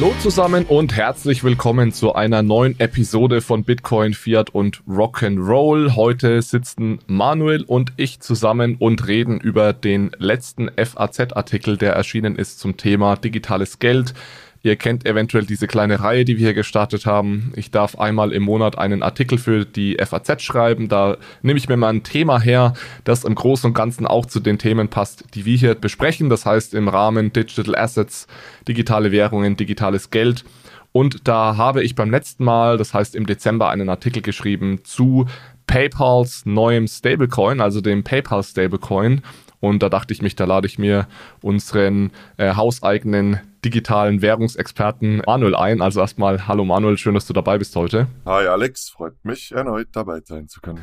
Hallo 0.00 0.14
zusammen 0.22 0.64
und 0.64 0.96
herzlich 0.96 1.44
willkommen 1.44 1.92
zu 1.92 2.14
einer 2.14 2.42
neuen 2.42 2.80
Episode 2.80 3.42
von 3.42 3.64
Bitcoin, 3.64 4.14
Fiat 4.14 4.48
und 4.48 4.82
Rock'n'Roll. 4.88 5.94
Heute 5.94 6.40
sitzen 6.40 7.00
Manuel 7.06 7.64
und 7.64 7.92
ich 7.98 8.18
zusammen 8.20 8.76
und 8.78 9.06
reden 9.06 9.40
über 9.40 9.74
den 9.74 10.10
letzten 10.16 10.70
FAZ-Artikel, 10.74 11.76
der 11.76 11.92
erschienen 11.92 12.36
ist 12.36 12.60
zum 12.60 12.78
Thema 12.78 13.16
digitales 13.16 13.78
Geld. 13.78 14.14
Ihr 14.62 14.76
kennt 14.76 15.06
eventuell 15.06 15.46
diese 15.46 15.66
kleine 15.66 16.00
Reihe, 16.00 16.26
die 16.26 16.36
wir 16.36 16.48
hier 16.48 16.54
gestartet 16.54 17.06
haben. 17.06 17.52
Ich 17.56 17.70
darf 17.70 17.98
einmal 17.98 18.32
im 18.32 18.42
Monat 18.42 18.76
einen 18.76 19.02
Artikel 19.02 19.38
für 19.38 19.64
die 19.64 19.96
FAZ 19.98 20.42
schreiben. 20.42 20.88
Da 20.88 21.16
nehme 21.40 21.58
ich 21.58 21.68
mir 21.68 21.78
mal 21.78 21.88
ein 21.88 22.02
Thema 22.02 22.38
her, 22.38 22.74
das 23.04 23.24
im 23.24 23.34
Großen 23.34 23.68
und 23.68 23.74
Ganzen 23.74 24.06
auch 24.06 24.26
zu 24.26 24.38
den 24.38 24.58
Themen 24.58 24.88
passt, 24.88 25.24
die 25.34 25.46
wir 25.46 25.56
hier 25.56 25.74
besprechen. 25.74 26.28
Das 26.28 26.44
heißt 26.44 26.74
im 26.74 26.88
Rahmen 26.88 27.32
Digital 27.32 27.74
Assets, 27.74 28.26
digitale 28.68 29.12
Währungen, 29.12 29.56
digitales 29.56 30.10
Geld. 30.10 30.44
Und 30.92 31.26
da 31.26 31.56
habe 31.56 31.82
ich 31.82 31.94
beim 31.94 32.10
letzten 32.10 32.44
Mal, 32.44 32.76
das 32.76 32.92
heißt 32.92 33.14
im 33.14 33.26
Dezember, 33.26 33.70
einen 33.70 33.88
Artikel 33.88 34.20
geschrieben 34.20 34.80
zu 34.84 35.26
PayPals 35.66 36.44
neuem 36.44 36.86
Stablecoin, 36.86 37.60
also 37.60 37.80
dem 37.80 38.02
PayPal 38.02 38.42
Stablecoin. 38.42 39.22
Und 39.60 39.82
da 39.82 39.88
dachte 39.88 40.12
ich 40.12 40.22
mich, 40.22 40.36
da 40.36 40.44
lade 40.44 40.66
ich 40.66 40.78
mir 40.78 41.06
unseren 41.42 42.10
äh, 42.38 42.54
hauseigenen 42.54 43.40
digitalen 43.64 44.22
Währungsexperten 44.22 45.22
Manuel 45.26 45.54
ein. 45.54 45.82
Also 45.82 46.00
erstmal, 46.00 46.48
hallo 46.48 46.64
Manuel, 46.64 46.96
schön, 46.96 47.14
dass 47.14 47.26
du 47.26 47.34
dabei 47.34 47.58
bist 47.58 47.76
heute. 47.76 48.06
Hi 48.24 48.46
Alex, 48.46 48.88
freut 48.88 49.22
mich 49.22 49.52
erneut 49.52 49.88
dabei 49.92 50.20
sein 50.24 50.48
zu 50.48 50.60
können. 50.60 50.80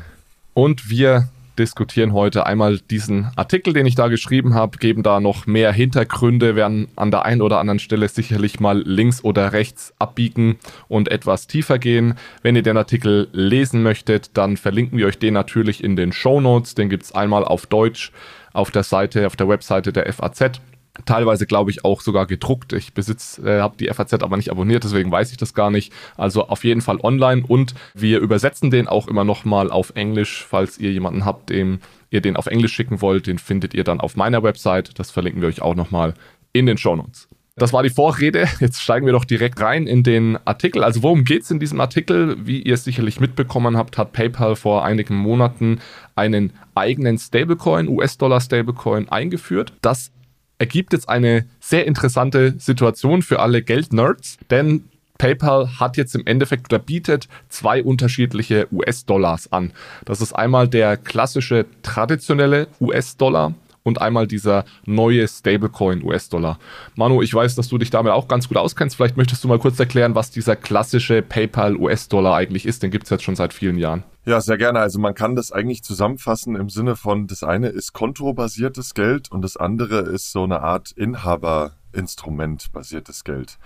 Und 0.54 0.88
wir 0.88 1.28
diskutieren 1.58 2.12
heute 2.12 2.46
einmal 2.46 2.78
diesen 2.78 3.30
Artikel, 3.34 3.72
den 3.72 3.84
ich 3.84 3.96
da 3.96 4.08
geschrieben 4.08 4.54
habe, 4.54 4.78
geben 4.78 5.02
da 5.02 5.18
noch 5.18 5.46
mehr 5.46 5.72
Hintergründe, 5.72 6.54
werden 6.54 6.88
an 6.94 7.10
der 7.10 7.24
einen 7.24 7.42
oder 7.42 7.58
anderen 7.58 7.80
Stelle 7.80 8.08
sicherlich 8.08 8.60
mal 8.60 8.80
links 8.80 9.24
oder 9.24 9.52
rechts 9.52 9.92
abbiegen 9.98 10.58
und 10.86 11.10
etwas 11.10 11.48
tiefer 11.48 11.78
gehen. 11.78 12.14
Wenn 12.42 12.54
ihr 12.54 12.62
den 12.62 12.76
Artikel 12.76 13.28
lesen 13.32 13.82
möchtet, 13.82 14.36
dann 14.36 14.56
verlinken 14.56 14.98
wir 14.98 15.06
euch 15.06 15.18
den 15.18 15.34
natürlich 15.34 15.82
in 15.82 15.96
den 15.96 16.12
Show 16.12 16.40
Notes. 16.40 16.76
Den 16.76 16.88
gibt 16.88 17.02
es 17.02 17.12
einmal 17.12 17.44
auf 17.44 17.66
Deutsch 17.66 18.12
auf 18.58 18.70
der 18.70 18.82
Seite, 18.82 19.26
auf 19.26 19.36
der 19.36 19.48
Webseite 19.48 19.92
der 19.92 20.12
FAZ. 20.12 20.60
Teilweise 21.04 21.46
glaube 21.46 21.70
ich 21.70 21.84
auch 21.84 22.00
sogar 22.00 22.26
gedruckt. 22.26 22.72
Ich 22.72 22.92
besitze, 22.92 23.42
äh, 23.42 23.60
habe 23.60 23.76
die 23.76 23.86
FAZ 23.86 24.14
aber 24.14 24.36
nicht 24.36 24.50
abonniert, 24.50 24.82
deswegen 24.82 25.12
weiß 25.12 25.30
ich 25.30 25.36
das 25.36 25.54
gar 25.54 25.70
nicht. 25.70 25.92
Also 26.16 26.48
auf 26.48 26.64
jeden 26.64 26.80
Fall 26.80 26.98
online 27.00 27.44
und 27.46 27.74
wir 27.94 28.18
übersetzen 28.18 28.70
den 28.70 28.88
auch 28.88 29.06
immer 29.06 29.24
nochmal 29.24 29.70
auf 29.70 29.92
Englisch, 29.94 30.44
falls 30.48 30.76
ihr 30.78 30.90
jemanden 30.90 31.24
habt, 31.24 31.50
dem 31.50 31.80
ihr 32.10 32.20
den 32.20 32.36
auf 32.36 32.46
Englisch 32.46 32.72
schicken 32.72 33.00
wollt. 33.00 33.26
Den 33.26 33.38
findet 33.38 33.74
ihr 33.74 33.84
dann 33.84 34.00
auf 34.00 34.16
meiner 34.16 34.42
Website. 34.42 34.98
Das 34.98 35.10
verlinken 35.10 35.40
wir 35.40 35.48
euch 35.48 35.62
auch 35.62 35.76
nochmal 35.76 36.14
in 36.52 36.66
den 36.66 36.78
Show 36.78 36.96
Notes. 36.96 37.28
Das 37.58 37.72
war 37.72 37.82
die 37.82 37.90
Vorrede. 37.90 38.46
Jetzt 38.60 38.80
steigen 38.80 39.06
wir 39.06 39.12
doch 39.12 39.24
direkt 39.24 39.60
rein 39.60 39.86
in 39.86 40.02
den 40.02 40.38
Artikel. 40.44 40.84
Also 40.84 41.02
worum 41.02 41.24
geht 41.24 41.42
es 41.42 41.50
in 41.50 41.60
diesem 41.60 41.80
Artikel? 41.80 42.36
Wie 42.46 42.62
ihr 42.62 42.76
sicherlich 42.76 43.20
mitbekommen 43.20 43.76
habt, 43.76 43.98
hat 43.98 44.12
PayPal 44.12 44.56
vor 44.56 44.84
einigen 44.84 45.16
Monaten 45.16 45.80
einen 46.14 46.52
eigenen 46.74 47.18
Stablecoin, 47.18 47.88
US-Dollar-Stablecoin 47.88 49.08
eingeführt. 49.08 49.72
Das 49.82 50.10
ergibt 50.58 50.92
jetzt 50.92 51.08
eine 51.08 51.46
sehr 51.60 51.86
interessante 51.86 52.54
Situation 52.58 53.22
für 53.22 53.40
alle 53.40 53.62
Geldnerds, 53.62 54.38
denn 54.50 54.84
PayPal 55.18 55.80
hat 55.80 55.96
jetzt 55.96 56.14
im 56.14 56.26
Endeffekt 56.26 56.72
oder 56.72 56.78
bietet 56.78 57.28
zwei 57.48 57.82
unterschiedliche 57.82 58.68
US-Dollars 58.72 59.52
an. 59.52 59.72
Das 60.04 60.20
ist 60.20 60.32
einmal 60.32 60.68
der 60.68 60.96
klassische 60.96 61.66
traditionelle 61.82 62.68
US-Dollar 62.80 63.54
und 63.88 64.00
einmal 64.00 64.26
dieser 64.26 64.64
neue 64.86 65.26
Stablecoin 65.26 66.04
US-Dollar. 66.04 66.58
Manu, 66.94 67.22
ich 67.22 67.34
weiß, 67.34 67.56
dass 67.56 67.68
du 67.68 67.78
dich 67.78 67.90
damit 67.90 68.12
auch 68.12 68.28
ganz 68.28 68.48
gut 68.48 68.56
auskennst. 68.56 68.96
Vielleicht 68.96 69.16
möchtest 69.16 69.42
du 69.42 69.48
mal 69.48 69.58
kurz 69.58 69.80
erklären, 69.80 70.14
was 70.14 70.30
dieser 70.30 70.54
klassische 70.54 71.22
PayPal 71.22 71.76
US-Dollar 71.76 72.36
eigentlich 72.36 72.66
ist. 72.66 72.82
Den 72.82 72.90
gibt 72.90 73.04
es 73.04 73.10
jetzt 73.10 73.24
schon 73.24 73.36
seit 73.36 73.52
vielen 73.52 73.78
Jahren. 73.78 74.04
Ja, 74.24 74.40
sehr 74.40 74.58
gerne. 74.58 74.78
Also 74.80 74.98
man 74.98 75.14
kann 75.14 75.34
das 75.34 75.52
eigentlich 75.52 75.82
zusammenfassen 75.82 76.54
im 76.54 76.68
Sinne 76.68 76.96
von, 76.96 77.26
das 77.26 77.42
eine 77.42 77.68
ist 77.68 77.94
kontobasiertes 77.94 78.94
Geld 78.94 79.32
und 79.32 79.42
das 79.42 79.56
andere 79.56 80.00
ist 80.00 80.32
so 80.32 80.44
eine 80.44 80.60
Art 80.60 80.92
Inhaberinstrument 80.92 82.70
basiertes 82.72 83.24
Geld. 83.24 83.58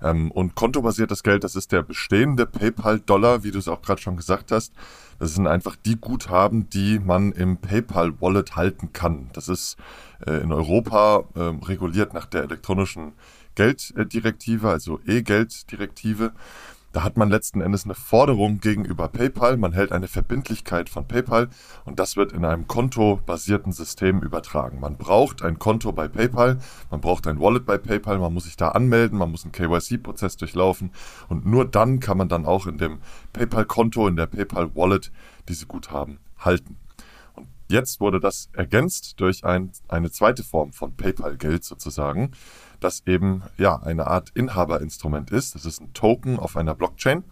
Ähm, 0.00 0.30
und 0.30 0.54
kontobasiertes 0.54 1.22
Geld, 1.24 1.42
das 1.42 1.56
ist 1.56 1.72
der 1.72 1.82
bestehende 1.82 2.46
PayPal-Dollar, 2.46 3.42
wie 3.42 3.50
du 3.50 3.58
es 3.58 3.66
auch 3.66 3.82
gerade 3.82 4.00
schon 4.00 4.16
gesagt 4.16 4.52
hast. 4.52 4.72
Das 5.18 5.34
sind 5.34 5.46
einfach 5.46 5.76
die 5.76 5.96
Guthaben, 5.96 6.68
die 6.70 6.98
man 6.98 7.32
im 7.32 7.56
PayPal-Wallet 7.58 8.56
halten 8.56 8.92
kann. 8.92 9.30
Das 9.32 9.48
ist 9.48 9.76
äh, 10.26 10.42
in 10.42 10.52
Europa 10.52 11.24
äh, 11.34 11.40
reguliert 11.66 12.14
nach 12.14 12.26
der 12.26 12.44
elektronischen 12.44 13.12
Gelddirektive, 13.54 14.68
also 14.68 15.00
E-Gelddirektive. 15.06 16.32
Da 16.94 17.02
hat 17.02 17.16
man 17.16 17.28
letzten 17.28 17.60
Endes 17.60 17.86
eine 17.86 17.96
Forderung 17.96 18.60
gegenüber 18.60 19.08
PayPal, 19.08 19.56
man 19.56 19.72
hält 19.72 19.90
eine 19.90 20.06
Verbindlichkeit 20.06 20.88
von 20.88 21.08
PayPal 21.08 21.48
und 21.84 21.98
das 21.98 22.16
wird 22.16 22.30
in 22.30 22.44
einem 22.44 22.68
kontobasierten 22.68 23.72
System 23.72 24.20
übertragen. 24.20 24.78
Man 24.78 24.96
braucht 24.96 25.42
ein 25.42 25.58
Konto 25.58 25.90
bei 25.90 26.06
PayPal, 26.06 26.60
man 26.92 27.00
braucht 27.00 27.26
ein 27.26 27.40
Wallet 27.40 27.66
bei 27.66 27.78
PayPal, 27.78 28.20
man 28.20 28.32
muss 28.32 28.44
sich 28.44 28.56
da 28.56 28.68
anmelden, 28.68 29.18
man 29.18 29.32
muss 29.32 29.42
einen 29.42 29.50
KYC-Prozess 29.50 30.36
durchlaufen 30.36 30.92
und 31.28 31.44
nur 31.44 31.64
dann 31.64 31.98
kann 31.98 32.16
man 32.16 32.28
dann 32.28 32.46
auch 32.46 32.68
in 32.68 32.78
dem 32.78 33.00
PayPal-Konto, 33.32 34.06
in 34.06 34.14
der 34.14 34.26
PayPal-Wallet 34.26 35.10
diese 35.48 35.66
Guthaben 35.66 36.20
halten. 36.38 36.76
Und 37.34 37.48
jetzt 37.68 38.00
wurde 38.00 38.20
das 38.20 38.50
ergänzt 38.52 39.18
durch 39.18 39.44
ein, 39.44 39.72
eine 39.88 40.12
zweite 40.12 40.44
Form 40.44 40.72
von 40.72 40.94
PayPal-Geld 40.94 41.64
sozusagen 41.64 42.30
das 42.80 43.02
eben 43.06 43.42
ja 43.56 43.76
eine 43.76 44.06
Art 44.06 44.30
Inhaberinstrument 44.34 45.30
ist. 45.30 45.54
Das 45.54 45.64
ist 45.64 45.80
ein 45.80 45.92
Token 45.92 46.38
auf 46.38 46.56
einer 46.56 46.74
Blockchain, 46.74 47.24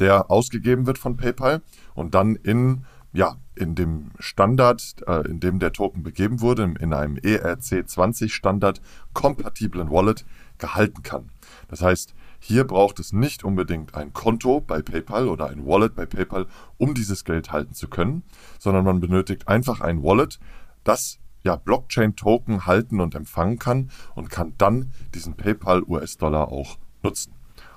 der 0.00 0.30
ausgegeben 0.30 0.86
wird 0.86 0.98
von 0.98 1.16
PayPal 1.16 1.62
und 1.94 2.14
dann 2.14 2.36
in 2.36 2.84
ja, 3.12 3.36
in 3.54 3.74
dem 3.74 4.10
Standard, 4.18 4.96
äh, 5.06 5.26
in 5.28 5.40
dem 5.40 5.58
der 5.58 5.72
Token 5.72 6.02
begeben 6.02 6.40
wurde, 6.40 6.74
in 6.78 6.92
einem 6.92 7.16
ERC20 7.16 8.28
Standard 8.28 8.80
kompatiblen 9.14 9.90
Wallet 9.90 10.26
gehalten 10.58 11.02
kann. 11.02 11.30
Das 11.68 11.80
heißt, 11.80 12.14
hier 12.38 12.64
braucht 12.64 13.00
es 13.00 13.12
nicht 13.12 13.44
unbedingt 13.44 13.94
ein 13.94 14.12
Konto 14.12 14.60
bei 14.60 14.82
PayPal 14.82 15.28
oder 15.28 15.48
ein 15.48 15.66
Wallet 15.66 15.94
bei 15.94 16.06
PayPal, 16.06 16.46
um 16.76 16.94
dieses 16.94 17.24
Geld 17.24 17.50
halten 17.50 17.74
zu 17.74 17.88
können, 17.88 18.22
sondern 18.58 18.84
man 18.84 19.00
benötigt 19.00 19.48
einfach 19.48 19.80
ein 19.80 20.02
Wallet, 20.02 20.38
das 20.84 21.18
ja, 21.44 21.56
Blockchain-Token 21.56 22.66
halten 22.66 23.00
und 23.00 23.14
empfangen 23.14 23.58
kann 23.58 23.90
und 24.14 24.30
kann 24.30 24.54
dann 24.58 24.90
diesen 25.14 25.34
PayPal-US-Dollar 25.34 26.48
auch 26.48 26.78
nutzen. 27.02 27.32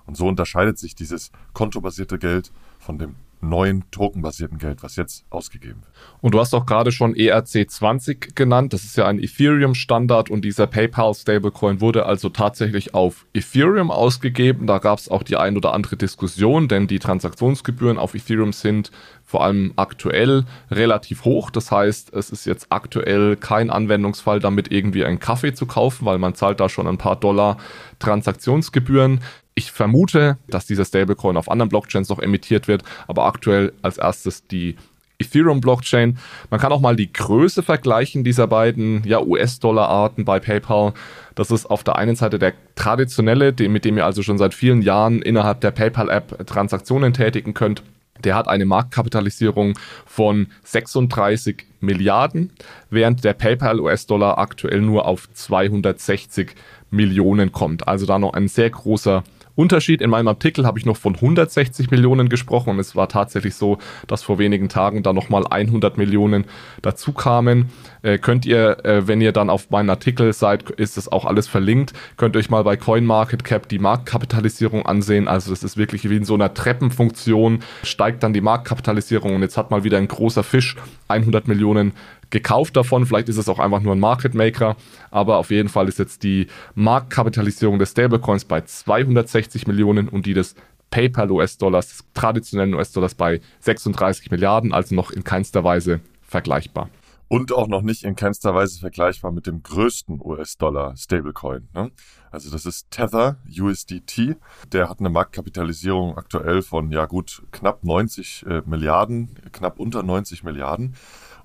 Und 0.06 0.18
so 0.18 0.28
unterscheidet 0.28 0.78
sich 0.78 0.96
dieses 0.96 1.32
kontobasierte 1.54 2.18
Geld 2.18 2.52
von 2.80 2.98
dem 2.98 3.16
neuen 3.42 3.84
tokenbasierten 3.92 4.58
Geld, 4.58 4.84
was 4.84 4.96
jetzt 4.96 5.26
ausgegeben 5.30 5.82
wird. 5.82 5.94
Und 6.22 6.34
du 6.34 6.40
hast 6.40 6.54
auch 6.54 6.66
gerade 6.66 6.92
schon 6.92 7.14
ERC20 7.16 8.36
genannt. 8.36 8.74
Das 8.74 8.84
ist 8.84 8.98
ja 8.98 9.08
ein 9.08 9.20
Ethereum-Standard 9.20 10.30
und 10.30 10.46
dieser 10.46 10.68
PayPal-Stablecoin 10.68 11.82
wurde 11.82 12.06
also 12.06 12.30
tatsächlich 12.30 12.94
auf 12.94 13.26
Ethereum 13.34 13.92
ausgegeben. 13.92 14.68
Da 14.68 14.78
gab 14.78 15.00
es 15.00 15.10
auch 15.10 15.24
die 15.24 15.38
ein 15.38 15.58
oder 15.58 15.74
andere 15.74 15.98
Diskussion, 15.98 16.68
denn 16.68 16.88
die 16.88 17.00
Transaktionsgebühren 17.00 17.98
auf 17.98 18.14
Ethereum 18.14 18.54
sind 18.54 18.92
vor 19.32 19.46
allem 19.46 19.72
aktuell 19.78 20.44
relativ 20.70 21.24
hoch. 21.24 21.52
Das 21.52 21.72
heißt, 21.72 22.14
es 22.14 22.32
ist 22.32 22.46
jetzt 22.46 22.68
aktuell 22.70 23.38
kein 23.38 23.70
Anwendungsfall, 23.70 24.42
damit 24.42 24.72
irgendwie 24.72 25.06
einen 25.06 25.20
Kaffee 25.20 25.54
zu 25.54 25.66
kaufen, 25.66 26.06
weil 26.06 26.18
man 26.18 26.36
zahlt 26.36 26.60
da 26.60 26.68
schon 26.68 26.86
ein 26.86 26.98
paar 26.98 27.16
Dollar 27.16 27.58
Transaktionsgebühren. 28.00 29.22
Ich 29.56 29.72
vermute, 29.72 30.38
dass 30.48 30.66
dieser 30.66 30.86
Stablecoin 30.86 31.38
auf 31.38 31.52
anderen 31.52 31.70
Blockchains 31.70 32.10
noch 32.10 32.20
emittiert 32.20 32.68
wird, 32.68 32.84
aber 33.08 33.26
aktuell 33.26 33.74
als 33.82 33.98
erstes 33.98 34.48
die 34.48 34.78
Ethereum-Blockchain. 35.22 36.18
Man 36.50 36.60
kann 36.60 36.72
auch 36.72 36.82
mal 36.82 36.96
die 36.96 37.12
Größe 37.12 37.64
vergleichen 37.64 38.24
dieser 38.24 38.48
beiden 38.48 39.04
ja, 39.06 39.22
US-Dollar-Arten 39.22 40.26
bei 40.26 40.40
PayPal. 40.40 40.94
Das 41.36 41.52
ist 41.52 41.66
auf 41.68 41.84
der 41.84 41.96
einen 41.96 42.16
Seite 42.16 42.40
der 42.40 42.54
traditionelle, 42.76 43.54
mit 43.70 43.86
dem 43.86 43.98
ihr 43.98 44.06
also 44.06 44.24
schon 44.24 44.38
seit 44.38 44.54
vielen 44.54 44.82
Jahren 44.82 45.22
innerhalb 45.22 45.62
der 45.62 45.72
PayPal-App 45.72 46.46
Transaktionen 46.48 47.14
tätigen 47.14 47.54
könnt. 47.54 47.84
Der 48.24 48.36
hat 48.36 48.48
eine 48.48 48.66
Marktkapitalisierung 48.66 49.74
von 50.06 50.48
36 50.64 51.66
Milliarden, 51.80 52.54
während 52.90 53.24
der 53.24 53.34
PayPal 53.34 53.80
US-Dollar 53.80 54.38
aktuell 54.38 54.82
nur 54.82 55.08
auf 55.08 55.28
260 55.34 56.54
Millionen 56.92 57.52
kommt. 57.52 57.88
Also 57.88 58.06
da 58.06 58.20
noch 58.20 58.34
ein 58.34 58.48
sehr 58.48 58.70
großer 58.70 59.24
Unterschied. 59.56 60.02
In 60.02 60.10
meinem 60.10 60.28
Artikel 60.28 60.66
habe 60.66 60.80
ich 60.80 60.86
noch 60.86 60.98
von 60.98 61.16
160 61.16 61.92
Millionen 61.92 62.30
gesprochen 62.30 62.72
und 62.72 62.80
es 62.80 62.96
war 62.96 63.10
tatsächlich 63.10 63.56
so, 63.56 63.78
dass 64.08 64.24
vor 64.24 64.40
wenigen 64.40 64.70
Tagen 64.70 65.04
da 65.04 65.14
nochmal 65.14 65.46
100 65.48 65.98
Millionen 65.98 66.46
dazu 66.82 67.12
kamen. 67.14 67.70
Äh, 68.04 68.18
könnt 68.18 68.46
ihr, 68.46 68.84
äh, 68.84 69.08
wenn 69.08 69.22
ihr 69.22 69.32
dann 69.32 69.50
auf 69.50 69.70
meinen 69.70 69.90
Artikel 69.90 70.34
seid, 70.34 70.70
ist 70.72 70.98
das 70.98 71.08
auch 71.08 71.26
alles 71.26 71.48
verlinkt, 71.48 71.94
könnt 72.18 72.36
euch 72.36 72.50
mal 72.50 72.64
bei 72.64 72.78
CoinMarketCap 72.78 73.68
die 73.70 73.80
Marktkapitalisierung 73.80 74.86
ansehen. 74.86 75.28
Also 75.28 75.52
das 75.52 75.64
ist 75.64 75.78
wirklich 75.78 76.10
wie 76.10 76.18
in 76.18 76.26
so 76.26 76.34
einer 76.34 76.54
Treppenfunktion, 76.54 77.60
steigt 77.84 78.24
dann 78.24 78.34
die 78.34 78.42
Marktkapitalisierung 78.42 79.36
und 79.36 79.42
jetzt 79.42 79.58
hat 79.58 79.72
mal 79.72 79.84
wieder 79.84 79.98
ein 79.98 80.08
großer 80.08 80.44
Fisch 80.44 80.76
100 81.10 81.48
Millionen 81.48 81.94
gekauft 82.32 82.76
davon. 82.76 83.06
Vielleicht 83.06 83.30
ist 83.30 83.38
es 83.38 83.50
auch 83.50 83.60
einfach 83.60 83.82
nur 83.82 83.94
ein 83.94 84.00
Market 84.00 84.34
Maker, 84.34 84.78
aber 85.12 85.38
auf 85.38 85.52
jeden 85.52 85.70
Fall 85.70 85.88
ist 85.88 86.00
jetzt 86.00 86.24
die 86.24 86.48
Marktkapitalisierung 86.76 87.78
des 87.78 87.92
Stablecoins 87.92 88.46
bei 88.46 88.62
260 88.62 89.68
Millionen 89.68 90.08
und 90.08 90.26
die 90.26 90.34
des 90.34 90.56
PayPal 90.90 91.32
US-Dollars, 91.32 91.88
des 91.90 92.04
traditionellen 92.14 92.74
US-Dollars 92.74 93.16
bei 93.16 93.42
36 93.60 94.32
Milliarden, 94.32 94.74
also 94.74 94.96
noch 94.96 95.12
in 95.12 95.24
keinster 95.24 95.64
Weise 95.64 96.02
vergleichbar. 96.22 96.90
Und 97.32 97.54
auch 97.54 97.70
noch 97.70 97.82
nicht 97.82 98.04
in 98.04 98.18
keinster 98.18 98.54
Weise 98.54 98.82
vergleichbar 98.82 99.32
mit 99.32 99.48
dem 99.48 99.64
größten 99.64 100.20
US-Dollar-Stablecoin. 100.20 101.70
Ne? 101.74 101.90
Also 102.30 102.52
das 102.52 102.66
ist 102.66 102.92
Tether 102.92 103.38
USDT. 103.58 104.36
Der 104.74 104.90
hat 104.90 105.00
eine 105.00 105.10
Marktkapitalisierung 105.10 106.18
aktuell 106.18 106.62
von 106.62 106.92
ja 106.92 107.06
gut 107.06 107.44
knapp 107.52 107.86
90 107.86 108.46
äh, 108.48 108.64
Milliarden, 108.66 109.34
knapp 109.54 109.80
unter 109.80 110.04
90 110.04 110.44
Milliarden. 110.44 110.96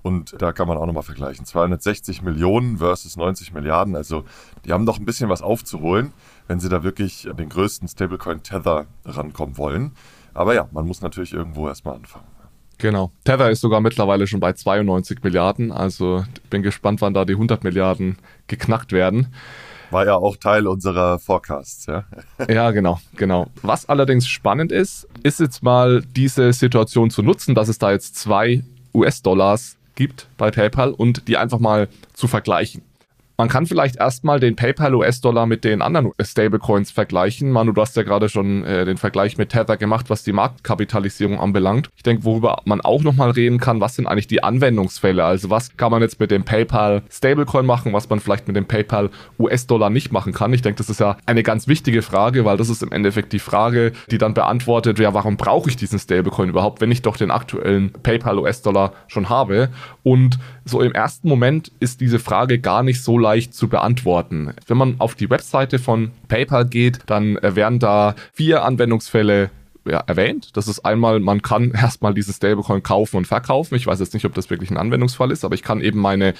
Und 0.01 0.35
da 0.41 0.51
kann 0.51 0.67
man 0.67 0.77
auch 0.77 0.85
nochmal 0.85 1.03
vergleichen. 1.03 1.45
260 1.45 2.21
Millionen 2.21 2.79
versus 2.79 3.15
90 3.15 3.53
Milliarden. 3.53 3.95
Also 3.95 4.25
die 4.65 4.73
haben 4.73 4.83
noch 4.83 4.99
ein 4.99 5.05
bisschen 5.05 5.29
was 5.29 5.41
aufzuholen, 5.41 6.11
wenn 6.47 6.59
sie 6.59 6.67
da 6.67 6.83
wirklich 6.83 7.29
den 7.39 7.47
größten 7.47 7.87
Stablecoin 7.87 8.43
Tether 8.43 8.87
rankommen 9.05 9.57
wollen. 9.57 9.93
Aber 10.33 10.53
ja, 10.53 10.67
man 10.73 10.85
muss 10.85 10.99
natürlich 10.99 11.31
irgendwo 11.31 11.69
erstmal 11.69 11.95
anfangen. 11.95 12.36
Genau. 12.77 13.11
Tether 13.23 13.49
ist 13.49 13.61
sogar 13.61 13.81
mittlerweile 13.81 14.27
schon 14.27 14.39
bei 14.39 14.53
92 14.53 15.23
Milliarden. 15.23 15.71
Also 15.71 16.23
bin 16.49 16.61
gespannt, 16.61 17.01
wann 17.01 17.13
da 17.13 17.25
die 17.25 17.33
100 17.33 17.63
Milliarden 17.63 18.17
geknackt 18.47 18.91
werden. 18.91 19.33
War 19.89 20.05
ja 20.05 20.15
auch 20.15 20.35
Teil 20.35 20.67
unserer 20.67 21.17
Forecasts, 21.17 21.85
ja. 21.85 22.03
ja, 22.49 22.71
genau, 22.71 22.99
genau. 23.15 23.47
Was 23.61 23.87
allerdings 23.87 24.27
spannend 24.27 24.71
ist, 24.71 25.07
ist 25.23 25.39
jetzt 25.39 25.63
mal 25.63 26.03
diese 26.15 26.51
Situation 26.51 27.09
zu 27.09 27.23
nutzen, 27.23 27.55
dass 27.55 27.69
es 27.69 27.77
da 27.77 27.91
jetzt 27.91 28.15
zwei 28.15 28.63
US-Dollars 28.93 29.77
gibt 29.95 30.27
bei 30.37 30.51
PayPal 30.51 30.91
und 30.91 31.27
die 31.27 31.37
einfach 31.37 31.59
mal 31.59 31.87
zu 32.13 32.27
vergleichen. 32.27 32.81
Man 33.39 33.49
kann 33.49 33.67
vielleicht 33.67 33.97
erstmal 33.97 34.39
den 34.39 34.55
PayPal 34.55 34.95
US-Dollar 34.95 35.45
mit 35.45 35.63
den 35.63 35.83
anderen 35.83 36.11
Stablecoins 36.19 36.89
vergleichen. 36.89 37.51
Manu, 37.51 37.71
du 37.71 37.79
hast 37.79 37.95
ja 37.95 38.01
gerade 38.01 38.29
schon 38.29 38.63
äh, 38.63 38.83
den 38.83 38.97
Vergleich 38.97 39.37
mit 39.37 39.49
Tether 39.49 39.77
gemacht, 39.77 40.09
was 40.09 40.23
die 40.23 40.31
Marktkapitalisierung 40.31 41.39
anbelangt. 41.39 41.91
Ich 41.95 42.01
denke, 42.01 42.23
worüber 42.23 42.63
man 42.65 42.81
auch 42.81 43.03
nochmal 43.03 43.29
reden 43.29 43.59
kann, 43.59 43.79
was 43.79 43.93
sind 43.93 44.07
eigentlich 44.07 44.25
die 44.25 44.43
Anwendungsfälle? 44.43 45.23
Also 45.23 45.51
was 45.51 45.77
kann 45.77 45.91
man 45.91 46.01
jetzt 46.01 46.19
mit 46.19 46.31
dem 46.31 46.45
PayPal 46.45 47.03
Stablecoin 47.11 47.67
machen, 47.67 47.93
was 47.93 48.09
man 48.09 48.19
vielleicht 48.19 48.47
mit 48.47 48.55
dem 48.55 48.65
PayPal 48.65 49.11
US-Dollar 49.37 49.91
nicht 49.91 50.11
machen 50.11 50.33
kann? 50.33 50.51
Ich 50.51 50.63
denke, 50.63 50.79
das 50.79 50.89
ist 50.89 50.99
ja 50.99 51.15
eine 51.27 51.43
ganz 51.43 51.67
wichtige 51.67 52.01
Frage, 52.01 52.43
weil 52.43 52.57
das 52.57 52.69
ist 52.69 52.81
im 52.81 52.91
Endeffekt 52.91 53.33
die 53.33 53.39
Frage, 53.39 53.91
die 54.09 54.17
dann 54.17 54.33
beantwortet, 54.33 54.97
ja, 54.97 55.13
warum 55.13 55.37
brauche 55.37 55.69
ich 55.69 55.75
diesen 55.75 55.99
Stablecoin 55.99 56.49
überhaupt, 56.49 56.81
wenn 56.81 56.91
ich 56.91 57.03
doch 57.03 57.17
den 57.17 57.29
aktuellen 57.29 57.91
PayPal 58.01 58.39
US-Dollar 58.39 58.93
schon 59.05 59.29
habe? 59.29 59.69
Und 60.01 60.39
so 60.65 60.81
im 60.81 60.93
ersten 60.93 61.29
Moment 61.29 61.71
ist 61.79 62.01
diese 62.01 62.17
Frage 62.17 62.57
gar 62.57 62.81
nicht 62.81 63.03
so 63.03 63.26
leicht 63.27 63.53
zu 63.53 63.67
beantworten. 63.67 64.53
Wenn 64.67 64.77
man 64.77 64.95
auf 64.99 65.15
die 65.15 65.29
Webseite 65.29 65.79
von 65.79 66.11
PayPal 66.29 66.65
geht, 66.65 66.99
dann 67.07 67.35
äh, 67.37 67.55
werden 67.55 67.79
da 67.79 68.15
vier 68.31 68.63
Anwendungsfälle 68.63 69.49
ja, 69.85 69.99
erwähnt. 69.99 70.55
Das 70.55 70.69
ist 70.69 70.79
einmal, 70.85 71.19
man 71.19 71.41
kann 71.41 71.71
erstmal 71.75 72.13
diesen 72.13 72.33
Stablecoin 72.33 72.83
kaufen 72.83 73.17
und 73.17 73.27
verkaufen. 73.27 73.75
Ich 73.75 73.85
weiß 73.85 73.99
jetzt 73.99 74.13
nicht, 74.13 74.25
ob 74.25 74.33
das 74.33 74.49
wirklich 74.49 74.71
ein 74.71 74.77
Anwendungsfall 74.77 75.31
ist, 75.31 75.43
aber 75.43 75.55
ich 75.55 75.63
kann 75.63 75.81
eben 75.81 75.99
meine 75.99 76.35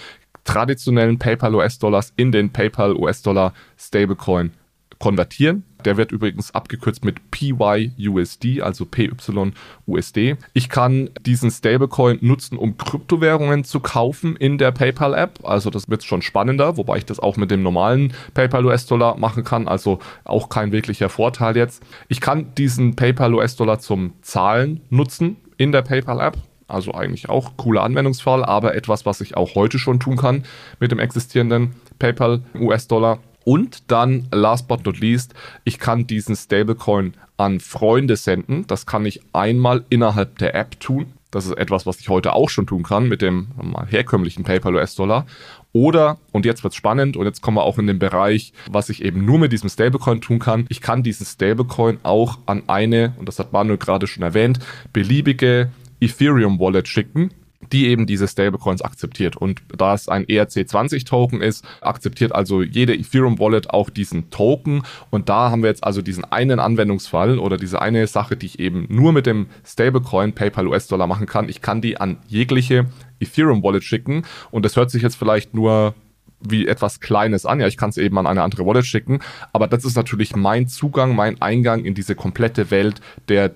traditionellen 0.45 1.19
PayPal 1.19 1.55
US-Dollars 1.55 2.13
in 2.15 2.31
den 2.31 2.53
PayPal 2.53 2.95
US-Dollar 2.95 3.53
Stablecoin 3.77 4.53
konvertieren. 4.97 5.63
Der 5.85 5.97
wird 5.97 6.11
übrigens 6.11 6.53
abgekürzt 6.53 7.05
mit 7.05 7.31
PYUSD, 7.31 8.61
also 8.61 8.85
PYUSD. 8.85 10.35
Ich 10.53 10.69
kann 10.69 11.09
diesen 11.21 11.51
Stablecoin 11.51 12.19
nutzen, 12.21 12.57
um 12.57 12.77
Kryptowährungen 12.77 13.63
zu 13.63 13.79
kaufen 13.79 14.35
in 14.35 14.57
der 14.57 14.71
PayPal-App. 14.71 15.39
Also 15.43 15.69
das 15.69 15.89
wird 15.89 16.03
schon 16.03 16.21
spannender, 16.21 16.77
wobei 16.77 16.97
ich 16.97 17.05
das 17.05 17.19
auch 17.19 17.37
mit 17.37 17.51
dem 17.51 17.63
normalen 17.63 18.13
PayPal 18.33 18.65
US-Dollar 18.65 19.17
machen 19.17 19.43
kann. 19.43 19.67
Also 19.67 19.99
auch 20.23 20.49
kein 20.49 20.71
wirklicher 20.71 21.09
Vorteil 21.09 21.55
jetzt. 21.55 21.83
Ich 22.07 22.21
kann 22.21 22.53
diesen 22.55 22.95
PayPal 22.95 23.33
US-Dollar 23.33 23.79
zum 23.79 24.13
Zahlen 24.21 24.81
nutzen 24.89 25.37
in 25.57 25.71
der 25.71 25.81
PayPal-App. 25.81 26.37
Also 26.67 26.93
eigentlich 26.93 27.29
auch 27.29 27.55
cooler 27.55 27.83
Anwendungsfall, 27.83 28.43
aber 28.43 28.75
etwas, 28.75 29.05
was 29.05 29.21
ich 29.21 29.37
auch 29.37 29.55
heute 29.55 29.79
schon 29.79 29.99
tun 29.99 30.17
kann 30.17 30.43
mit 30.79 30.91
dem 30.91 30.99
existierenden 30.99 31.75
PayPal 31.97 32.41
US-Dollar. 32.59 33.19
Und 33.47 33.89
dann, 33.89 34.27
last 34.33 34.67
but 34.67 34.85
not 34.85 34.99
least, 34.99 35.33
ich 35.63 35.79
kann 35.79 36.05
diesen 36.05 36.35
Stablecoin 36.35 37.13
an 37.37 37.61
Freunde 37.61 38.17
senden. 38.17 38.67
Das 38.67 38.85
kann 38.85 39.05
ich 39.05 39.21
einmal 39.31 39.85
innerhalb 39.87 40.37
der 40.39 40.53
App 40.53 40.77
tun. 40.81 41.13
Das 41.31 41.45
ist 41.45 41.57
etwas, 41.57 41.85
was 41.85 42.01
ich 42.01 42.09
heute 42.09 42.33
auch 42.33 42.49
schon 42.49 42.67
tun 42.67 42.83
kann 42.83 43.07
mit 43.07 43.21
dem 43.21 43.47
herkömmlichen 43.87 44.43
PayPal 44.43 44.75
US-Dollar. 44.75 45.25
Oder, 45.71 46.17
und 46.33 46.45
jetzt 46.45 46.65
wird 46.65 46.73
es 46.73 46.77
spannend, 46.77 47.15
und 47.15 47.25
jetzt 47.25 47.41
kommen 47.41 47.55
wir 47.55 47.63
auch 47.63 47.77
in 47.77 47.87
den 47.87 47.99
Bereich, 47.99 48.51
was 48.69 48.89
ich 48.89 49.01
eben 49.01 49.23
nur 49.23 49.39
mit 49.39 49.53
diesem 49.53 49.69
Stablecoin 49.69 50.19
tun 50.19 50.39
kann. 50.39 50.65
Ich 50.67 50.81
kann 50.81 51.01
diesen 51.01 51.25
Stablecoin 51.25 51.99
auch 52.03 52.39
an 52.47 52.63
eine, 52.67 53.13
und 53.17 53.29
das 53.29 53.39
hat 53.39 53.53
Manuel 53.53 53.77
gerade 53.77 54.07
schon 54.07 54.23
erwähnt, 54.23 54.59
beliebige 54.91 55.71
Ethereum-Wallet 56.01 56.89
schicken 56.89 57.31
die 57.71 57.87
eben 57.87 58.05
diese 58.05 58.27
Stablecoins 58.27 58.81
akzeptiert. 58.81 59.35
Und 59.35 59.61
da 59.75 59.93
es 59.93 60.07
ein 60.09 60.25
ERC20-Token 60.25 61.41
ist, 61.41 61.65
akzeptiert 61.81 62.33
also 62.33 62.61
jede 62.61 62.93
Ethereum-Wallet 62.93 63.69
auch 63.69 63.89
diesen 63.89 64.29
Token. 64.29 64.83
Und 65.09 65.29
da 65.29 65.51
haben 65.51 65.63
wir 65.63 65.69
jetzt 65.69 65.83
also 65.83 66.01
diesen 66.01 66.25
einen 66.25 66.59
Anwendungsfall 66.59 67.39
oder 67.39 67.57
diese 67.57 67.81
eine 67.81 68.05
Sache, 68.07 68.35
die 68.37 68.45
ich 68.45 68.59
eben 68.59 68.85
nur 68.89 69.13
mit 69.13 69.25
dem 69.25 69.47
Stablecoin 69.65 70.33
PayPal 70.33 70.67
US-Dollar 70.67 71.07
machen 71.07 71.27
kann. 71.27 71.49
Ich 71.49 71.61
kann 71.61 71.81
die 71.81 71.97
an 71.97 72.17
jegliche 72.27 72.85
Ethereum-Wallet 73.19 73.83
schicken. 73.83 74.23
Und 74.51 74.65
das 74.65 74.75
hört 74.75 74.91
sich 74.91 75.01
jetzt 75.01 75.15
vielleicht 75.15 75.53
nur 75.53 75.95
wie 76.39 76.67
etwas 76.67 76.99
Kleines 76.99 77.45
an. 77.45 77.59
Ja, 77.59 77.67
ich 77.67 77.77
kann 77.77 77.89
es 77.89 77.97
eben 77.97 78.17
an 78.17 78.27
eine 78.27 78.43
andere 78.43 78.65
Wallet 78.65 78.85
schicken. 78.85 79.19
Aber 79.53 79.67
das 79.67 79.85
ist 79.85 79.95
natürlich 79.95 80.35
mein 80.35 80.67
Zugang, 80.67 81.15
mein 81.15 81.41
Eingang 81.41 81.83
in 81.83 81.95
diese 81.95 82.15
komplette 82.15 82.71
Welt 82.71 83.01
der 83.27 83.53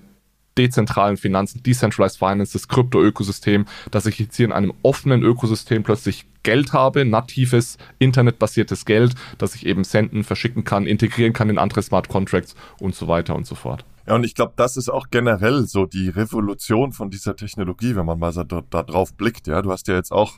dezentralen 0.58 1.16
Finanzen, 1.16 1.62
Decentralized 1.62 2.18
Finance, 2.18 2.52
das 2.52 2.68
Krypto-Ökosystem, 2.68 3.66
dass 3.90 4.06
ich 4.06 4.18
jetzt 4.18 4.36
hier 4.36 4.46
in 4.46 4.52
einem 4.52 4.72
offenen 4.82 5.22
Ökosystem 5.22 5.82
plötzlich 5.82 6.26
Geld 6.42 6.72
habe, 6.72 7.04
natives, 7.04 7.78
internetbasiertes 7.98 8.84
Geld, 8.84 9.14
das 9.38 9.54
ich 9.54 9.66
eben 9.66 9.84
senden, 9.84 10.24
verschicken 10.24 10.64
kann, 10.64 10.86
integrieren 10.86 11.32
kann 11.32 11.50
in 11.50 11.58
andere 11.58 11.82
Smart 11.82 12.08
Contracts 12.08 12.54
und 12.80 12.94
so 12.94 13.08
weiter 13.08 13.36
und 13.36 13.46
so 13.46 13.54
fort. 13.54 13.84
Ja, 14.06 14.16
und 14.16 14.24
ich 14.24 14.34
glaube, 14.34 14.52
das 14.56 14.76
ist 14.76 14.88
auch 14.88 15.06
generell 15.10 15.66
so 15.66 15.86
die 15.86 16.08
Revolution 16.08 16.92
von 16.92 17.10
dieser 17.10 17.36
Technologie, 17.36 17.94
wenn 17.94 18.06
man 18.06 18.18
mal 18.18 18.32
so 18.32 18.42
da, 18.42 18.62
da 18.68 18.82
drauf 18.82 19.14
blickt. 19.14 19.46
Ja, 19.46 19.62
du 19.62 19.70
hast 19.70 19.86
ja 19.86 19.94
jetzt 19.94 20.10
auch 20.10 20.34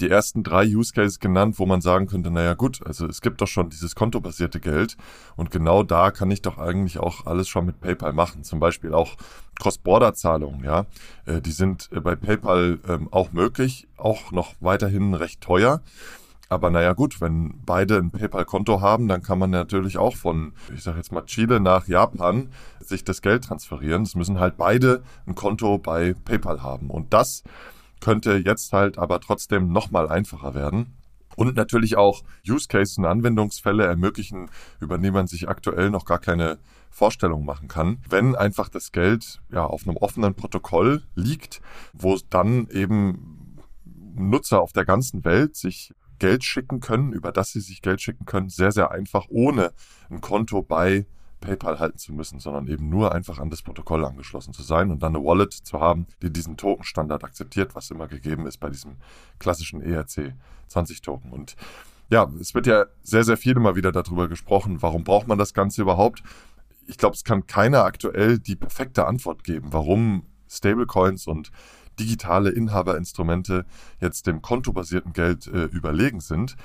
die 0.00 0.08
ersten 0.08 0.42
drei 0.42 0.64
Use 0.64 0.92
Cases 0.92 1.18
genannt, 1.18 1.58
wo 1.58 1.66
man 1.66 1.80
sagen 1.80 2.06
könnte, 2.06 2.30
naja 2.30 2.54
gut, 2.54 2.80
also 2.86 3.06
es 3.06 3.20
gibt 3.20 3.40
doch 3.40 3.46
schon 3.46 3.70
dieses 3.70 3.94
kontobasierte 3.94 4.60
Geld 4.60 4.96
und 5.36 5.50
genau 5.50 5.82
da 5.82 6.10
kann 6.10 6.30
ich 6.30 6.42
doch 6.42 6.58
eigentlich 6.58 6.98
auch 6.98 7.26
alles 7.26 7.48
schon 7.48 7.66
mit 7.66 7.80
PayPal 7.80 8.12
machen. 8.12 8.44
Zum 8.44 8.60
Beispiel 8.60 8.94
auch 8.94 9.16
Cross-Border-Zahlungen, 9.60 10.64
ja. 10.64 10.86
Äh, 11.26 11.40
die 11.40 11.52
sind 11.52 11.90
äh, 11.92 12.00
bei 12.00 12.16
PayPal 12.16 12.78
ähm, 12.88 13.08
auch 13.10 13.32
möglich, 13.32 13.88
auch 13.96 14.32
noch 14.32 14.54
weiterhin 14.60 15.14
recht 15.14 15.40
teuer. 15.40 15.82
Aber 16.48 16.70
naja 16.70 16.94
gut, 16.94 17.20
wenn 17.20 17.54
beide 17.64 17.96
ein 17.98 18.10
PayPal-Konto 18.10 18.80
haben, 18.80 19.06
dann 19.06 19.22
kann 19.22 19.38
man 19.38 19.50
natürlich 19.50 19.98
auch 19.98 20.16
von, 20.16 20.52
ich 20.74 20.82
sage 20.82 20.96
jetzt 20.96 21.12
mal, 21.12 21.24
Chile 21.24 21.60
nach 21.60 21.86
Japan 21.86 22.48
sich 22.80 23.04
das 23.04 23.22
Geld 23.22 23.44
transferieren. 23.44 24.02
Es 24.02 24.16
müssen 24.16 24.40
halt 24.40 24.56
beide 24.56 25.04
ein 25.26 25.36
Konto 25.36 25.78
bei 25.78 26.12
PayPal 26.24 26.60
haben. 26.60 26.90
Und 26.90 27.14
das 27.14 27.44
könnte 28.00 28.36
jetzt 28.36 28.72
halt 28.72 28.98
aber 28.98 29.20
trotzdem 29.20 29.72
nochmal 29.72 30.08
einfacher 30.08 30.54
werden. 30.54 30.96
Und 31.36 31.56
natürlich 31.56 31.96
auch 31.96 32.22
Use 32.46 32.68
Cases 32.68 32.98
und 32.98 33.06
Anwendungsfälle 33.06 33.86
ermöglichen, 33.86 34.50
über 34.80 34.98
die 34.98 35.10
man 35.10 35.26
sich 35.26 35.48
aktuell 35.48 35.90
noch 35.90 36.04
gar 36.04 36.18
keine 36.18 36.58
Vorstellung 36.90 37.44
machen 37.44 37.68
kann, 37.68 37.98
wenn 38.08 38.34
einfach 38.34 38.68
das 38.68 38.92
Geld 38.92 39.40
ja 39.50 39.64
auf 39.64 39.86
einem 39.86 39.96
offenen 39.96 40.34
Protokoll 40.34 41.02
liegt, 41.14 41.62
wo 41.92 42.18
dann 42.28 42.68
eben 42.70 43.56
Nutzer 44.14 44.60
auf 44.60 44.72
der 44.72 44.84
ganzen 44.84 45.24
Welt 45.24 45.56
sich 45.56 45.94
Geld 46.18 46.44
schicken 46.44 46.80
können, 46.80 47.12
über 47.12 47.32
das 47.32 47.52
sie 47.52 47.60
sich 47.60 47.80
Geld 47.80 48.00
schicken 48.02 48.26
können, 48.26 48.48
sehr, 48.48 48.72
sehr 48.72 48.90
einfach, 48.90 49.26
ohne 49.30 49.72
ein 50.10 50.20
Konto 50.20 50.62
bei 50.62 51.06
PayPal 51.40 51.78
halten 51.78 51.98
zu 51.98 52.12
müssen, 52.12 52.40
sondern 52.40 52.68
eben 52.68 52.88
nur 52.88 53.12
einfach 53.12 53.38
an 53.38 53.50
das 53.50 53.62
Protokoll 53.62 54.04
angeschlossen 54.04 54.52
zu 54.52 54.62
sein 54.62 54.90
und 54.90 55.02
dann 55.02 55.16
eine 55.16 55.24
Wallet 55.24 55.52
zu 55.52 55.80
haben, 55.80 56.06
die 56.22 56.30
diesen 56.30 56.56
Token-Standard 56.56 57.24
akzeptiert, 57.24 57.74
was 57.74 57.90
immer 57.90 58.06
gegeben 58.06 58.46
ist 58.46 58.58
bei 58.58 58.70
diesem 58.70 58.96
klassischen 59.38 59.82
ERC20-Token. 59.82 61.32
Und 61.32 61.56
ja, 62.10 62.30
es 62.40 62.54
wird 62.54 62.66
ja 62.66 62.86
sehr, 63.02 63.24
sehr 63.24 63.36
viel 63.36 63.56
immer 63.56 63.76
wieder 63.76 63.92
darüber 63.92 64.28
gesprochen, 64.28 64.82
warum 64.82 65.04
braucht 65.04 65.28
man 65.28 65.38
das 65.38 65.54
Ganze 65.54 65.82
überhaupt? 65.82 66.22
Ich 66.86 66.98
glaube, 66.98 67.14
es 67.14 67.24
kann 67.24 67.46
keiner 67.46 67.84
aktuell 67.84 68.38
die 68.38 68.56
perfekte 68.56 69.06
Antwort 69.06 69.44
geben, 69.44 69.72
warum 69.72 70.26
Stablecoins 70.48 71.26
und 71.26 71.52
digitale 72.00 72.50
Inhaberinstrumente 72.50 73.64
jetzt 74.00 74.26
dem 74.26 74.42
kontobasierten 74.42 75.12
Geld 75.12 75.46
äh, 75.46 75.64
überlegen 75.64 76.20
sind. 76.20 76.56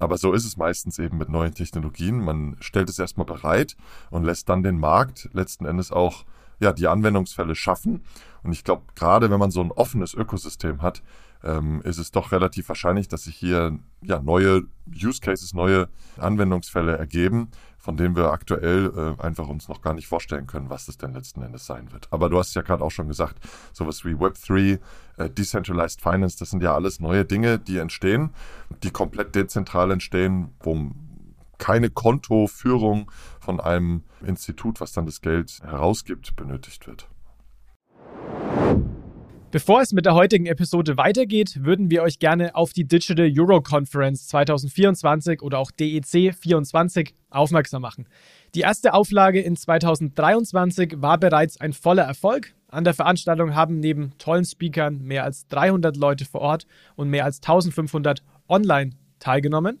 Aber 0.00 0.18
so 0.18 0.32
ist 0.32 0.44
es 0.44 0.56
meistens 0.56 0.98
eben 0.98 1.18
mit 1.18 1.28
neuen 1.28 1.54
Technologien. 1.54 2.20
Man 2.24 2.56
stellt 2.60 2.88
es 2.88 2.98
erstmal 2.98 3.26
bereit 3.26 3.76
und 4.10 4.24
lässt 4.24 4.48
dann 4.48 4.62
den 4.62 4.78
Markt 4.78 5.28
letzten 5.32 5.64
Endes 5.64 5.92
auch 5.92 6.24
ja, 6.60 6.72
die 6.72 6.88
Anwendungsfälle 6.88 7.54
schaffen. 7.54 8.02
Und 8.42 8.52
ich 8.52 8.64
glaube, 8.64 8.82
gerade 8.94 9.30
wenn 9.30 9.38
man 9.38 9.50
so 9.50 9.60
ein 9.60 9.72
offenes 9.72 10.14
Ökosystem 10.14 10.82
hat, 10.82 11.02
ähm, 11.44 11.80
ist 11.82 11.98
es 11.98 12.10
doch 12.10 12.32
relativ 12.32 12.68
wahrscheinlich, 12.68 13.08
dass 13.08 13.24
sich 13.24 13.36
hier 13.36 13.78
ja, 14.02 14.20
neue 14.20 14.62
Use 14.86 15.20
Cases, 15.20 15.54
neue 15.54 15.88
Anwendungsfälle 16.16 16.96
ergeben, 16.96 17.50
von 17.78 17.96
denen 17.96 18.16
wir 18.16 18.32
aktuell 18.32 19.16
äh, 19.18 19.22
einfach 19.22 19.48
uns 19.48 19.68
noch 19.68 19.80
gar 19.80 19.94
nicht 19.94 20.08
vorstellen 20.08 20.46
können, 20.46 20.68
was 20.68 20.86
das 20.86 20.98
denn 20.98 21.14
letzten 21.14 21.42
Endes 21.42 21.64
sein 21.64 21.92
wird. 21.92 22.08
Aber 22.10 22.28
du 22.28 22.38
hast 22.38 22.54
ja 22.54 22.62
gerade 22.62 22.84
auch 22.84 22.90
schon 22.90 23.08
gesagt, 23.08 23.38
sowas 23.72 24.04
wie 24.04 24.14
Web3, 24.14 24.78
äh, 25.16 25.30
Decentralized 25.30 26.00
Finance, 26.02 26.36
das 26.38 26.50
sind 26.50 26.62
ja 26.62 26.74
alles 26.74 27.00
neue 27.00 27.24
Dinge, 27.24 27.58
die 27.58 27.78
entstehen, 27.78 28.30
die 28.82 28.90
komplett 28.90 29.34
dezentral 29.34 29.90
entstehen, 29.92 30.54
wo 30.60 30.90
keine 31.58 31.90
Kontoführung 31.90 33.10
von 33.40 33.60
einem 33.60 34.04
Institut, 34.24 34.80
was 34.80 34.92
dann 34.92 35.06
das 35.06 35.20
Geld 35.20 35.60
herausgibt, 35.62 36.36
benötigt 36.36 36.86
wird. 36.86 37.08
Bevor 39.50 39.80
es 39.80 39.94
mit 39.94 40.04
der 40.04 40.12
heutigen 40.12 40.44
Episode 40.44 40.98
weitergeht, 40.98 41.64
würden 41.64 41.90
wir 41.90 42.02
euch 42.02 42.18
gerne 42.18 42.54
auf 42.54 42.74
die 42.74 42.84
Digital 42.84 43.32
Euro 43.34 43.62
Conference 43.62 44.26
2024 44.26 45.40
oder 45.40 45.58
auch 45.58 45.70
DEC 45.70 46.34
24 46.34 47.14
aufmerksam 47.30 47.80
machen. 47.80 48.06
Die 48.54 48.60
erste 48.60 48.92
Auflage 48.92 49.40
in 49.40 49.56
2023 49.56 50.96
war 51.00 51.16
bereits 51.16 51.58
ein 51.62 51.72
voller 51.72 52.02
Erfolg. 52.02 52.52
An 52.68 52.84
der 52.84 52.92
Veranstaltung 52.92 53.54
haben 53.54 53.80
neben 53.80 54.12
tollen 54.18 54.44
Speakern 54.44 55.00
mehr 55.00 55.24
als 55.24 55.46
300 55.46 55.96
Leute 55.96 56.26
vor 56.26 56.42
Ort 56.42 56.66
und 56.96 57.08
mehr 57.08 57.24
als 57.24 57.38
1500 57.38 58.22
online 58.50 58.90
teilgenommen. 59.18 59.80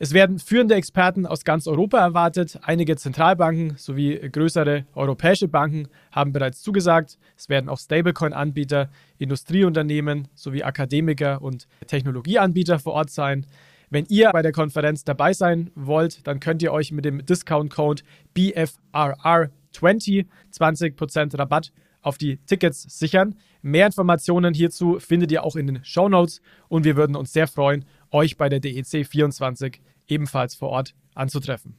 Es 0.00 0.12
werden 0.12 0.38
führende 0.38 0.76
Experten 0.76 1.26
aus 1.26 1.44
ganz 1.44 1.66
Europa 1.66 1.98
erwartet. 1.98 2.60
Einige 2.62 2.94
Zentralbanken 2.96 3.74
sowie 3.76 4.16
größere 4.16 4.86
europäische 4.94 5.48
Banken 5.48 5.88
haben 6.12 6.32
bereits 6.32 6.62
zugesagt. 6.62 7.18
Es 7.36 7.48
werden 7.48 7.68
auch 7.68 7.80
Stablecoin-Anbieter, 7.80 8.90
Industrieunternehmen 9.18 10.28
sowie 10.34 10.62
Akademiker 10.62 11.42
und 11.42 11.66
Technologieanbieter 11.88 12.78
vor 12.78 12.92
Ort 12.92 13.10
sein. 13.10 13.44
Wenn 13.90 14.06
ihr 14.08 14.30
bei 14.30 14.42
der 14.42 14.52
Konferenz 14.52 15.02
dabei 15.02 15.32
sein 15.32 15.72
wollt, 15.74 16.24
dann 16.28 16.38
könnt 16.38 16.62
ihr 16.62 16.72
euch 16.72 16.92
mit 16.92 17.04
dem 17.04 17.26
Discount-Code 17.26 18.04
BFRR20 18.36 20.26
20% 20.52 21.38
Rabatt 21.38 21.72
auf 22.02 22.18
die 22.18 22.36
Tickets 22.46 22.82
sichern. 22.98 23.34
Mehr 23.62 23.86
Informationen 23.86 24.54
hierzu 24.54 25.00
findet 25.00 25.32
ihr 25.32 25.42
auch 25.42 25.56
in 25.56 25.66
den 25.66 25.84
Show 25.84 26.08
Notes 26.08 26.40
und 26.68 26.84
wir 26.84 26.96
würden 26.96 27.16
uns 27.16 27.32
sehr 27.32 27.48
freuen, 27.48 27.84
euch 28.10 28.36
bei 28.36 28.48
der 28.48 28.60
DEC 28.60 29.04
24 29.06 29.80
ebenfalls 30.08 30.54
vor 30.54 30.70
Ort 30.70 30.94
anzutreffen. 31.14 31.74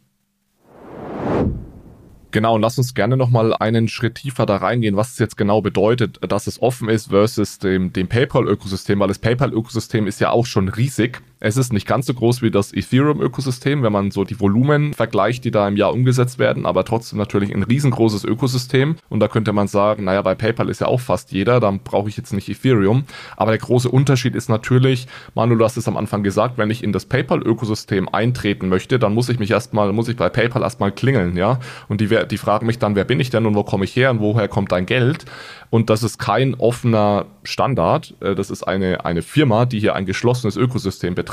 Genau, 2.31 2.55
und 2.55 2.61
lass 2.61 2.77
uns 2.77 2.93
gerne 2.93 3.17
nochmal 3.17 3.55
einen 3.55 3.87
Schritt 3.87 4.15
tiefer 4.15 4.45
da 4.45 4.57
reingehen, 4.57 4.95
was 4.95 5.13
es 5.13 5.19
jetzt 5.19 5.35
genau 5.35 5.61
bedeutet, 5.61 6.19
dass 6.21 6.45
es 6.45 6.61
offen 6.61 6.87
ist 6.87 7.07
versus 7.07 7.57
dem, 7.57 7.91
dem 7.91 8.07
PayPal-Ökosystem, 8.07 8.99
weil 8.99 9.07
das 9.07 9.17
PayPal-Ökosystem 9.17 10.05
ist 10.05 10.21
ja 10.21 10.29
auch 10.29 10.45
schon 10.45 10.69
riesig. 10.69 11.23
Es 11.41 11.55
ist 11.55 11.71
nicht 11.71 11.87
ganz 11.87 12.05
so 12.05 12.13
groß 12.13 12.41
wie 12.41 12.51
das 12.51 12.73
Ethereum-Ökosystem, 12.73 13.81
wenn 13.81 13.93
man 13.93 14.11
so 14.11 14.25
die 14.25 14.41
Volumen 14.41 14.93
vergleicht, 14.93 15.45
die 15.45 15.51
da 15.51 15.69
im 15.69 15.77
Jahr 15.77 15.93
umgesetzt 15.93 16.37
werden, 16.37 16.65
aber 16.65 16.83
trotzdem 16.83 17.17
natürlich 17.17 17.55
ein 17.55 17.63
riesengroßes 17.63 18.25
Ökosystem. 18.25 18.97
Und 19.07 19.21
da 19.21 19.29
könnte 19.29 19.53
man 19.53 19.69
sagen, 19.69 20.03
naja, 20.03 20.21
bei 20.21 20.35
PayPal 20.35 20.67
ist 20.67 20.81
ja 20.81 20.87
auch 20.87 20.99
fast 20.99 21.31
jeder, 21.31 21.61
dann 21.61 21.79
brauche 21.79 22.09
ich 22.09 22.17
jetzt 22.17 22.33
nicht 22.33 22.49
Ethereum. 22.49 23.05
Aber 23.37 23.51
der 23.51 23.59
große 23.59 23.87
Unterschied 23.87 24.35
ist 24.35 24.49
natürlich, 24.49 25.07
Manu, 25.33 25.55
du 25.55 25.63
hast 25.63 25.77
es 25.77 25.87
am 25.87 25.95
Anfang 25.95 26.23
gesagt, 26.23 26.57
wenn 26.57 26.69
ich 26.71 26.83
in 26.83 26.91
das 26.91 27.05
PayPal-Ökosystem 27.05 28.09
eintreten 28.09 28.67
möchte, 28.67 28.99
dann 28.99 29.13
muss 29.13 29.29
ich 29.29 29.39
mich 29.39 29.51
erstmal, 29.51 29.93
muss 29.93 30.09
ich 30.09 30.17
bei 30.17 30.27
PayPal 30.27 30.61
erstmal 30.61 30.91
klingeln, 30.91 31.37
ja. 31.37 31.61
Und 31.87 32.01
die, 32.01 32.09
die 32.29 32.37
fragen 32.37 32.65
mich 32.65 32.79
dann, 32.79 32.95
wer 32.95 33.05
bin 33.05 33.21
ich 33.21 33.29
denn 33.29 33.45
und 33.45 33.55
wo 33.55 33.63
komme 33.63 33.85
ich 33.85 33.95
her 33.95 34.11
und 34.11 34.19
woher 34.19 34.49
kommt 34.49 34.73
dein 34.73 34.85
Geld? 34.85 35.23
Und 35.69 35.89
das 35.89 36.03
ist 36.03 36.17
kein 36.17 36.55
offener 36.55 37.27
Standard. 37.43 38.15
Äh, 38.19 38.35
das 38.35 38.49
ist 38.49 38.63
eine, 38.63 39.05
eine 39.05 39.21
Firma, 39.21 39.65
die 39.65 39.79
hier 39.79 39.95
ein 39.95 40.05
geschlossenes 40.05 40.57
Ökosystem 40.57 41.15
betreibt. 41.15 41.28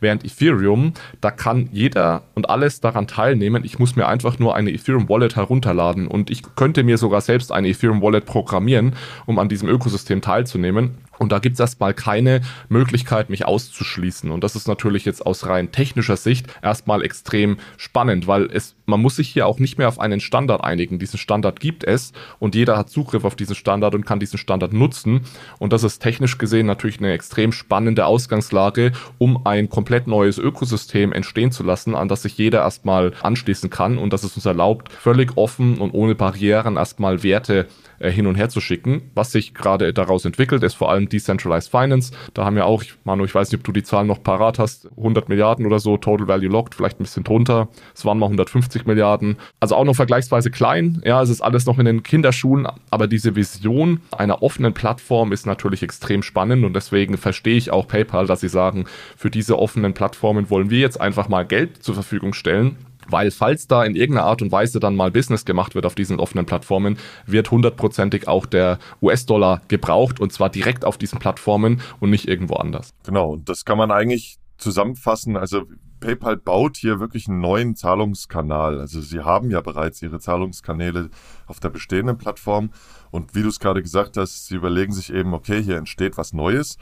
Während 0.00 0.24
Ethereum, 0.24 0.94
da 1.20 1.30
kann 1.30 1.68
jeder 1.72 2.22
und 2.34 2.50
alles 2.50 2.80
daran 2.80 3.06
teilnehmen. 3.06 3.64
Ich 3.64 3.78
muss 3.78 3.96
mir 3.96 4.06
einfach 4.06 4.38
nur 4.38 4.54
eine 4.54 4.70
Ethereum 4.70 5.08
Wallet 5.08 5.36
herunterladen 5.36 6.06
und 6.06 6.30
ich 6.30 6.42
könnte 6.56 6.82
mir 6.82 6.98
sogar 6.98 7.20
selbst 7.20 7.52
eine 7.52 7.68
Ethereum 7.68 8.02
Wallet 8.02 8.26
programmieren, 8.26 8.94
um 9.26 9.38
an 9.38 9.48
diesem 9.48 9.68
Ökosystem 9.68 10.20
teilzunehmen. 10.20 10.98
Und 11.20 11.32
da 11.32 11.38
gibt 11.38 11.54
es 11.54 11.60
erstmal 11.60 11.92
keine 11.92 12.40
Möglichkeit, 12.70 13.28
mich 13.28 13.44
auszuschließen. 13.44 14.30
Und 14.30 14.42
das 14.42 14.56
ist 14.56 14.66
natürlich 14.66 15.04
jetzt 15.04 15.26
aus 15.26 15.44
rein 15.44 15.70
technischer 15.70 16.16
Sicht 16.16 16.46
erstmal 16.62 17.02
extrem 17.04 17.58
spannend, 17.76 18.26
weil 18.26 18.46
es, 18.50 18.74
man 18.86 19.02
muss 19.02 19.16
sich 19.16 19.28
hier 19.28 19.46
auch 19.46 19.58
nicht 19.58 19.76
mehr 19.76 19.88
auf 19.88 20.00
einen 20.00 20.20
Standard 20.20 20.64
einigen. 20.64 20.98
Diesen 20.98 21.18
Standard 21.18 21.60
gibt 21.60 21.84
es 21.84 22.14
und 22.38 22.54
jeder 22.54 22.78
hat 22.78 22.88
Zugriff 22.88 23.24
auf 23.24 23.36
diesen 23.36 23.54
Standard 23.54 23.94
und 23.94 24.06
kann 24.06 24.18
diesen 24.18 24.38
Standard 24.38 24.72
nutzen. 24.72 25.20
Und 25.58 25.74
das 25.74 25.84
ist 25.84 25.98
technisch 25.98 26.38
gesehen 26.38 26.64
natürlich 26.64 27.00
eine 27.00 27.12
extrem 27.12 27.52
spannende 27.52 28.06
Ausgangslage, 28.06 28.92
um 29.18 29.46
ein 29.46 29.68
komplett 29.68 30.06
neues 30.06 30.38
Ökosystem 30.38 31.12
entstehen 31.12 31.52
zu 31.52 31.62
lassen, 31.62 31.94
an 31.94 32.08
das 32.08 32.22
sich 32.22 32.38
jeder 32.38 32.60
erstmal 32.60 33.12
anschließen 33.20 33.68
kann 33.68 33.98
und 33.98 34.14
das 34.14 34.24
es 34.24 34.36
uns 34.36 34.46
erlaubt, 34.46 34.90
völlig 34.90 35.36
offen 35.36 35.76
und 35.76 35.90
ohne 35.90 36.14
Barrieren 36.14 36.78
erstmal 36.78 37.22
Werte 37.22 37.66
äh, 38.00 38.10
hin 38.10 38.26
und 38.26 38.34
her 38.34 38.48
zu 38.48 38.60
schicken. 38.60 39.10
Was 39.14 39.32
sich 39.32 39.54
gerade 39.54 39.92
daraus 39.92 40.24
entwickelt, 40.24 40.62
ist 40.62 40.74
vor 40.74 40.90
allem 40.90 41.08
Decentralized 41.08 41.70
Finance. 41.70 42.12
Da 42.34 42.44
haben 42.44 42.56
wir 42.56 42.66
auch, 42.66 42.82
Manu, 43.04 43.24
ich 43.24 43.34
weiß 43.34 43.50
nicht, 43.52 43.60
ob 43.60 43.64
du 43.64 43.72
die 43.72 43.82
Zahlen 43.82 44.06
noch 44.06 44.22
parat 44.22 44.58
hast, 44.58 44.88
100 44.96 45.28
Milliarden 45.28 45.66
oder 45.66 45.78
so, 45.78 45.96
Total 45.96 46.26
Value 46.26 46.48
Locked, 46.48 46.74
vielleicht 46.74 46.98
ein 46.98 47.04
bisschen 47.04 47.24
drunter. 47.24 47.68
Es 47.94 48.04
waren 48.04 48.18
mal 48.18 48.26
150 48.26 48.86
Milliarden. 48.86 49.36
Also 49.60 49.76
auch 49.76 49.84
noch 49.84 49.94
vergleichsweise 49.94 50.50
klein. 50.50 51.02
Ja, 51.04 51.22
es 51.22 51.28
ist 51.28 51.40
alles 51.40 51.66
noch 51.66 51.78
in 51.78 51.84
den 51.84 52.02
Kinderschuhen, 52.02 52.66
aber 52.90 53.06
diese 53.06 53.36
Vision 53.36 54.00
einer 54.16 54.42
offenen 54.42 54.74
Plattform 54.74 55.32
ist 55.32 55.46
natürlich 55.46 55.82
extrem 55.82 56.22
spannend 56.22 56.64
und 56.64 56.74
deswegen 56.74 57.16
verstehe 57.16 57.56
ich 57.56 57.70
auch 57.70 57.86
PayPal, 57.86 58.26
dass 58.26 58.40
sie 58.40 58.48
sagen, 58.48 58.86
für 59.16 59.30
diese 59.30 59.58
offenen 59.58 59.94
Plattformen 59.94 60.50
wollen 60.50 60.70
wir 60.70 60.78
jetzt 60.78 61.00
einfach 61.00 61.28
mal 61.28 61.44
Geld 61.44 61.82
zur 61.82 61.94
Verfügung 61.94 62.32
stellen 62.32 62.76
weil 63.08 63.30
falls 63.30 63.66
da 63.66 63.84
in 63.84 63.96
irgendeiner 63.96 64.26
Art 64.26 64.42
und 64.42 64.52
Weise 64.52 64.80
dann 64.80 64.96
mal 64.96 65.10
Business 65.10 65.44
gemacht 65.44 65.74
wird 65.74 65.86
auf 65.86 65.94
diesen 65.94 66.18
offenen 66.20 66.46
Plattformen, 66.46 66.98
wird 67.26 67.50
hundertprozentig 67.50 68.28
auch 68.28 68.46
der 68.46 68.78
US-Dollar 69.02 69.62
gebraucht 69.68 70.20
und 70.20 70.32
zwar 70.32 70.50
direkt 70.50 70.84
auf 70.84 70.98
diesen 70.98 71.18
Plattformen 71.18 71.80
und 72.00 72.10
nicht 72.10 72.28
irgendwo 72.28 72.54
anders. 72.54 72.90
Genau, 73.04 73.32
und 73.32 73.48
das 73.48 73.64
kann 73.64 73.78
man 73.78 73.90
eigentlich 73.90 74.38
zusammenfassen. 74.58 75.36
Also 75.36 75.64
PayPal 76.00 76.36
baut 76.36 76.76
hier 76.76 76.98
wirklich 76.98 77.28
einen 77.28 77.40
neuen 77.40 77.76
Zahlungskanal. 77.76 78.80
Also 78.80 79.00
sie 79.00 79.20
haben 79.20 79.50
ja 79.50 79.60
bereits 79.60 80.02
ihre 80.02 80.18
Zahlungskanäle 80.18 81.10
auf 81.46 81.60
der 81.60 81.68
bestehenden 81.68 82.18
Plattform. 82.18 82.70
Und 83.10 83.34
wie 83.34 83.42
du 83.42 83.48
es 83.48 83.60
gerade 83.60 83.82
gesagt 83.82 84.16
hast, 84.16 84.46
sie 84.46 84.56
überlegen 84.56 84.92
sich 84.92 85.12
eben, 85.12 85.34
okay, 85.34 85.62
hier 85.62 85.76
entsteht 85.76 86.16
was 86.16 86.32
Neues. 86.32 86.78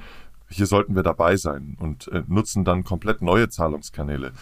Hier 0.51 0.67
sollten 0.67 0.95
wir 0.95 1.03
dabei 1.03 1.37
sein 1.37 1.77
und 1.79 2.09
äh, 2.09 2.23
nutzen 2.27 2.65
dann 2.65 2.85
komplett 2.85 3.21
neue 3.21 3.51
Zahlungskanäle. 3.51 4.33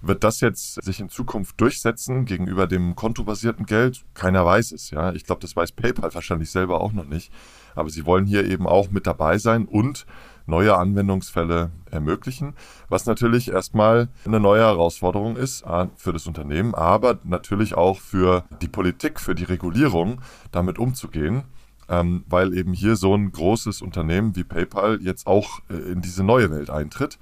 Wird 0.00 0.24
das 0.24 0.40
jetzt 0.40 0.82
sich 0.84 1.00
in 1.00 1.08
Zukunft 1.08 1.60
durchsetzen 1.60 2.24
gegenüber 2.24 2.66
dem 2.66 2.94
kontobasierten 2.96 3.66
Geld? 3.66 4.04
Keiner 4.14 4.44
weiß 4.44 4.72
es, 4.72 4.90
ja. 4.90 5.12
Ich 5.12 5.24
glaube, 5.24 5.40
das 5.40 5.56
weiß 5.56 5.72
PayPal 5.72 6.14
wahrscheinlich 6.14 6.50
selber 6.50 6.80
auch 6.80 6.92
noch 6.92 7.06
nicht. 7.06 7.32
Aber 7.74 7.90
sie 7.90 8.06
wollen 8.06 8.26
hier 8.26 8.46
eben 8.46 8.66
auch 8.66 8.90
mit 8.90 9.06
dabei 9.06 9.38
sein 9.38 9.66
und 9.66 10.06
neue 10.46 10.76
Anwendungsfälle 10.76 11.70
ermöglichen, 11.90 12.54
was 12.88 13.06
natürlich 13.06 13.48
erstmal 13.50 14.08
eine 14.24 14.40
neue 14.40 14.62
Herausforderung 14.62 15.36
ist 15.36 15.64
für 15.96 16.12
das 16.12 16.26
Unternehmen, 16.26 16.74
aber 16.74 17.18
natürlich 17.24 17.74
auch 17.74 17.98
für 17.98 18.44
die 18.62 18.68
Politik, 18.68 19.20
für 19.20 19.34
die 19.34 19.44
Regulierung, 19.44 20.20
damit 20.52 20.78
umzugehen. 20.78 21.44
Ähm, 21.88 22.24
weil 22.28 22.52
eben 22.58 22.72
hier 22.72 22.96
so 22.96 23.14
ein 23.14 23.30
großes 23.30 23.80
Unternehmen 23.80 24.34
wie 24.34 24.42
PayPal 24.42 24.98
jetzt 25.00 25.28
auch 25.28 25.60
äh, 25.70 25.74
in 25.74 26.00
diese 26.00 26.24
neue 26.24 26.50
Welt 26.50 26.68
eintritt 26.68 27.16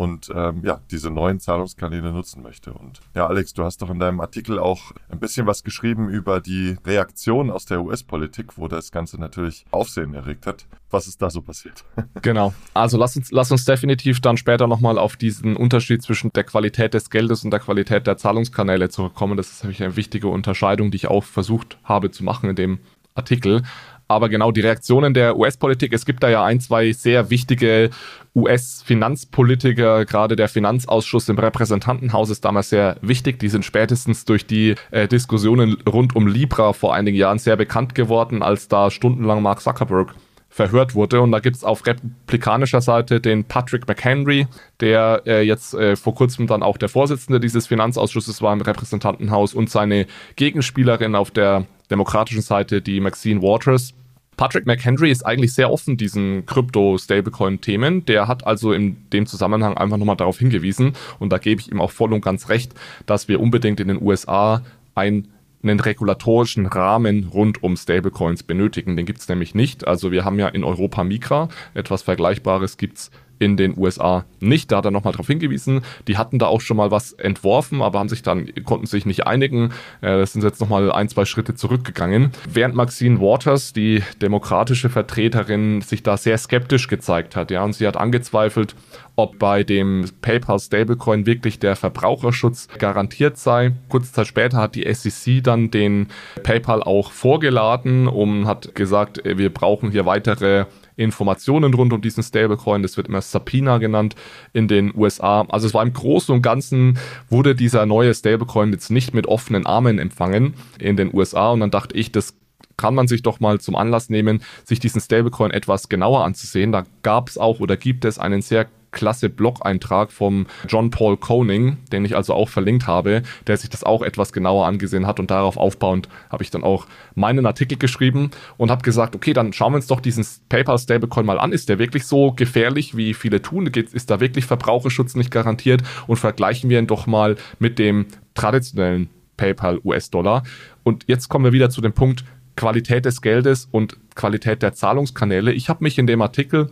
und 0.00 0.32
ähm, 0.34 0.62
ja, 0.64 0.80
diese 0.90 1.10
neuen 1.10 1.40
Zahlungskanäle 1.40 2.10
nutzen 2.10 2.42
möchte. 2.42 2.72
Und 2.72 3.00
ja, 3.14 3.26
Alex, 3.26 3.52
du 3.52 3.64
hast 3.64 3.82
doch 3.82 3.90
in 3.90 3.98
deinem 3.98 4.22
Artikel 4.22 4.58
auch 4.58 4.92
ein 5.10 5.20
bisschen 5.20 5.46
was 5.46 5.62
geschrieben 5.62 6.08
über 6.08 6.40
die 6.40 6.78
Reaktion 6.86 7.50
aus 7.50 7.66
der 7.66 7.82
US-Politik, 7.82 8.56
wo 8.56 8.66
das 8.66 8.92
Ganze 8.92 9.20
natürlich 9.20 9.66
Aufsehen 9.72 10.14
erregt 10.14 10.46
hat. 10.46 10.64
Was 10.88 11.06
ist 11.06 11.20
da 11.20 11.28
so 11.28 11.42
passiert? 11.42 11.84
genau. 12.22 12.54
Also 12.72 12.96
lass 12.96 13.14
uns, 13.14 13.30
lass 13.30 13.52
uns 13.52 13.66
definitiv 13.66 14.22
dann 14.22 14.38
später 14.38 14.66
nochmal 14.66 14.96
auf 14.96 15.16
diesen 15.16 15.54
Unterschied 15.54 16.00
zwischen 16.00 16.32
der 16.32 16.44
Qualität 16.44 16.94
des 16.94 17.10
Geldes 17.10 17.44
und 17.44 17.50
der 17.50 17.60
Qualität 17.60 18.06
der 18.06 18.16
Zahlungskanäle 18.16 18.88
zurückkommen. 18.88 19.36
Das 19.36 19.50
ist 19.50 19.64
nämlich 19.64 19.82
eine 19.82 19.96
wichtige 19.96 20.28
Unterscheidung, 20.28 20.90
die 20.90 20.96
ich 20.96 21.08
auch 21.08 21.24
versucht 21.24 21.76
habe 21.84 22.10
zu 22.10 22.24
machen 22.24 22.48
in 22.48 22.56
dem 22.56 22.78
Artikel. 23.14 23.64
Aber 24.10 24.28
genau 24.28 24.50
die 24.50 24.60
Reaktionen 24.60 25.14
der 25.14 25.36
US-Politik, 25.36 25.92
es 25.92 26.04
gibt 26.04 26.24
da 26.24 26.28
ja 26.28 26.44
ein, 26.44 26.58
zwei 26.58 26.90
sehr 26.90 27.30
wichtige 27.30 27.90
US-Finanzpolitiker, 28.34 30.04
gerade 30.04 30.34
der 30.34 30.48
Finanzausschuss 30.48 31.28
im 31.28 31.38
Repräsentantenhaus 31.38 32.28
ist 32.28 32.44
damals 32.44 32.70
sehr 32.70 32.96
wichtig. 33.02 33.38
Die 33.38 33.48
sind 33.48 33.64
spätestens 33.64 34.24
durch 34.24 34.44
die 34.46 34.74
äh, 34.90 35.06
Diskussionen 35.06 35.80
rund 35.88 36.16
um 36.16 36.26
Libra 36.26 36.72
vor 36.72 36.92
einigen 36.92 37.16
Jahren 37.16 37.38
sehr 37.38 37.54
bekannt 37.54 37.94
geworden, 37.94 38.42
als 38.42 38.66
da 38.66 38.90
stundenlang 38.90 39.42
Mark 39.42 39.60
Zuckerberg 39.60 40.16
verhört 40.48 40.96
wurde. 40.96 41.20
Und 41.20 41.30
da 41.30 41.38
gibt 41.38 41.54
es 41.54 41.62
auf 41.62 41.86
republikanischer 41.86 42.80
Seite 42.80 43.20
den 43.20 43.44
Patrick 43.44 43.86
McHenry, 43.86 44.48
der 44.80 45.22
äh, 45.24 45.42
jetzt 45.42 45.72
äh, 45.74 45.94
vor 45.94 46.16
kurzem 46.16 46.48
dann 46.48 46.64
auch 46.64 46.78
der 46.78 46.88
Vorsitzende 46.88 47.38
dieses 47.38 47.68
Finanzausschusses 47.68 48.42
war 48.42 48.52
im 48.52 48.60
Repräsentantenhaus 48.60 49.54
und 49.54 49.70
seine 49.70 50.08
Gegenspielerin 50.34 51.14
auf 51.14 51.30
der 51.30 51.66
demokratischen 51.92 52.42
Seite, 52.42 52.82
die 52.82 52.98
Maxine 52.98 53.40
Waters. 53.40 53.94
Patrick 54.40 54.64
McHenry 54.64 55.10
ist 55.10 55.26
eigentlich 55.26 55.52
sehr 55.52 55.70
offen 55.70 55.98
diesen 55.98 56.46
Krypto-Stablecoin-Themen. 56.46 58.06
Der 58.06 58.26
hat 58.26 58.46
also 58.46 58.72
in 58.72 58.96
dem 59.10 59.26
Zusammenhang 59.26 59.76
einfach 59.76 59.98
nochmal 59.98 60.16
darauf 60.16 60.38
hingewiesen, 60.38 60.94
und 61.18 61.30
da 61.30 61.36
gebe 61.36 61.60
ich 61.60 61.70
ihm 61.70 61.78
auch 61.78 61.90
voll 61.90 62.14
und 62.14 62.24
ganz 62.24 62.48
recht, 62.48 62.72
dass 63.04 63.28
wir 63.28 63.38
unbedingt 63.38 63.80
in 63.80 63.88
den 63.88 64.00
USA 64.00 64.62
ein 64.94 65.28
einen 65.62 65.78
regulatorischen 65.78 66.64
Rahmen 66.64 67.24
rund 67.24 67.62
um 67.62 67.76
Stablecoins 67.76 68.42
benötigen. 68.42 68.96
Den 68.96 69.04
gibt 69.04 69.18
es 69.18 69.28
nämlich 69.28 69.54
nicht. 69.54 69.86
Also 69.86 70.10
wir 70.10 70.24
haben 70.24 70.38
ja 70.38 70.48
in 70.48 70.64
Europa 70.64 71.04
Mikra, 71.04 71.50
etwas 71.74 72.00
Vergleichbares 72.00 72.78
gibt 72.78 72.96
es 72.96 73.10
in 73.40 73.56
den 73.56 73.76
USA 73.76 74.24
nicht. 74.38 74.70
Da 74.70 74.76
hat 74.76 74.84
er 74.84 74.90
nochmal 74.92 75.12
darauf 75.12 75.26
hingewiesen. 75.26 75.80
Die 76.06 76.18
hatten 76.18 76.38
da 76.38 76.46
auch 76.46 76.60
schon 76.60 76.76
mal 76.76 76.90
was 76.90 77.12
entworfen, 77.14 77.82
aber 77.82 77.98
haben 77.98 78.08
sich 78.08 78.22
dann, 78.22 78.48
konnten 78.64 78.86
sich 78.86 79.06
nicht 79.06 79.26
einigen. 79.26 79.72
Äh, 80.02 80.18
das 80.18 80.34
sind 80.34 80.44
jetzt 80.44 80.60
nochmal 80.60 80.92
ein, 80.92 81.08
zwei 81.08 81.24
Schritte 81.24 81.54
zurückgegangen. 81.54 82.30
Während 82.52 82.74
Maxine 82.74 83.18
Waters, 83.20 83.72
die 83.72 84.02
demokratische 84.20 84.90
Vertreterin, 84.90 85.80
sich 85.80 86.02
da 86.02 86.16
sehr 86.16 86.36
skeptisch 86.38 86.86
gezeigt 86.86 87.34
hat. 87.34 87.50
Ja, 87.50 87.64
und 87.64 87.72
sie 87.72 87.86
hat 87.86 87.96
angezweifelt, 87.96 88.76
ob 89.16 89.38
bei 89.38 89.64
dem 89.64 90.06
PayPal 90.22 90.58
Stablecoin 90.58 91.26
wirklich 91.26 91.58
der 91.58 91.76
Verbraucherschutz 91.76 92.68
garantiert 92.78 93.36
sei. 93.36 93.72
Kurze 93.88 94.12
Zeit 94.12 94.26
später 94.26 94.58
hat 94.58 94.74
die 94.74 94.92
SEC 94.92 95.42
dann 95.42 95.70
den 95.70 96.08
PayPal 96.42 96.82
auch 96.82 97.12
vorgeladen 97.12 98.08
und 98.08 98.46
hat 98.46 98.74
gesagt, 98.74 99.24
äh, 99.24 99.38
wir 99.38 99.52
brauchen 99.52 99.90
hier 99.90 100.06
weitere 100.06 100.66
Informationen 100.96 101.72
rund 101.72 101.92
um 101.92 102.00
diesen 102.00 102.22
Stablecoin. 102.22 102.82
Das 102.82 102.96
wird 102.96 103.08
immer 103.08 103.22
Sapina 103.22 103.78
genannt 103.78 104.14
in 104.52 104.68
den 104.68 104.94
USA. 104.94 105.42
Also 105.48 105.66
es 105.66 105.74
war 105.74 105.82
im 105.82 105.92
Großen 105.92 106.34
und 106.34 106.42
Ganzen 106.42 106.98
wurde 107.28 107.54
dieser 107.54 107.86
neue 107.86 108.14
Stablecoin 108.14 108.72
jetzt 108.72 108.90
nicht 108.90 109.14
mit 109.14 109.26
offenen 109.26 109.66
Armen 109.66 109.98
empfangen 109.98 110.54
in 110.78 110.96
den 110.96 111.12
USA. 111.14 111.50
Und 111.50 111.60
dann 111.60 111.70
dachte 111.70 111.96
ich, 111.96 112.12
das 112.12 112.34
kann 112.76 112.94
man 112.94 113.08
sich 113.08 113.22
doch 113.22 113.40
mal 113.40 113.60
zum 113.60 113.76
Anlass 113.76 114.08
nehmen, 114.08 114.42
sich 114.64 114.80
diesen 114.80 115.00
Stablecoin 115.00 115.50
etwas 115.50 115.88
genauer 115.88 116.24
anzusehen. 116.24 116.72
Da 116.72 116.84
gab 117.02 117.28
es 117.28 117.36
auch 117.36 117.60
oder 117.60 117.76
gibt 117.76 118.04
es 118.04 118.18
einen 118.18 118.42
sehr 118.42 118.66
klasse 118.92 119.28
Blog-Eintrag 119.28 120.12
vom 120.12 120.46
John 120.68 120.90
Paul 120.90 121.16
Koning, 121.16 121.78
den 121.92 122.04
ich 122.04 122.16
also 122.16 122.34
auch 122.34 122.48
verlinkt 122.48 122.86
habe, 122.86 123.22
der 123.46 123.56
sich 123.56 123.70
das 123.70 123.84
auch 123.84 124.02
etwas 124.02 124.32
genauer 124.32 124.66
angesehen 124.66 125.06
hat 125.06 125.20
und 125.20 125.30
darauf 125.30 125.56
aufbauend 125.56 126.08
habe 126.28 126.42
ich 126.42 126.50
dann 126.50 126.64
auch 126.64 126.86
meinen 127.14 127.46
Artikel 127.46 127.78
geschrieben 127.78 128.30
und 128.56 128.70
habe 128.70 128.82
gesagt, 128.82 129.14
okay, 129.14 129.32
dann 129.32 129.52
schauen 129.52 129.72
wir 129.72 129.76
uns 129.76 129.86
doch 129.86 130.00
diesen 130.00 130.26
PayPal 130.48 130.78
Stablecoin 130.78 131.26
mal 131.26 131.38
an. 131.38 131.52
Ist 131.52 131.68
der 131.68 131.78
wirklich 131.78 132.06
so 132.06 132.32
gefährlich, 132.32 132.96
wie 132.96 133.14
viele 133.14 133.42
tun? 133.42 133.66
Ist 133.66 134.10
da 134.10 134.20
wirklich 134.20 134.44
Verbraucherschutz 134.46 135.14
nicht 135.14 135.30
garantiert? 135.30 135.82
Und 136.06 136.16
vergleichen 136.16 136.70
wir 136.70 136.78
ihn 136.78 136.86
doch 136.86 137.06
mal 137.06 137.36
mit 137.58 137.78
dem 137.78 138.06
traditionellen 138.34 139.08
PayPal 139.36 139.80
US-Dollar. 139.84 140.42
Und 140.82 141.04
jetzt 141.06 141.28
kommen 141.28 141.44
wir 141.44 141.52
wieder 141.52 141.70
zu 141.70 141.80
dem 141.80 141.92
Punkt, 141.92 142.24
Qualität 142.56 143.06
des 143.06 143.22
Geldes 143.22 143.68
und 143.70 143.96
Qualität 144.14 144.62
der 144.62 144.74
Zahlungskanäle. 144.74 145.52
Ich 145.52 145.68
habe 145.68 145.82
mich 145.82 145.98
in 145.98 146.06
dem 146.06 146.20
Artikel 146.20 146.70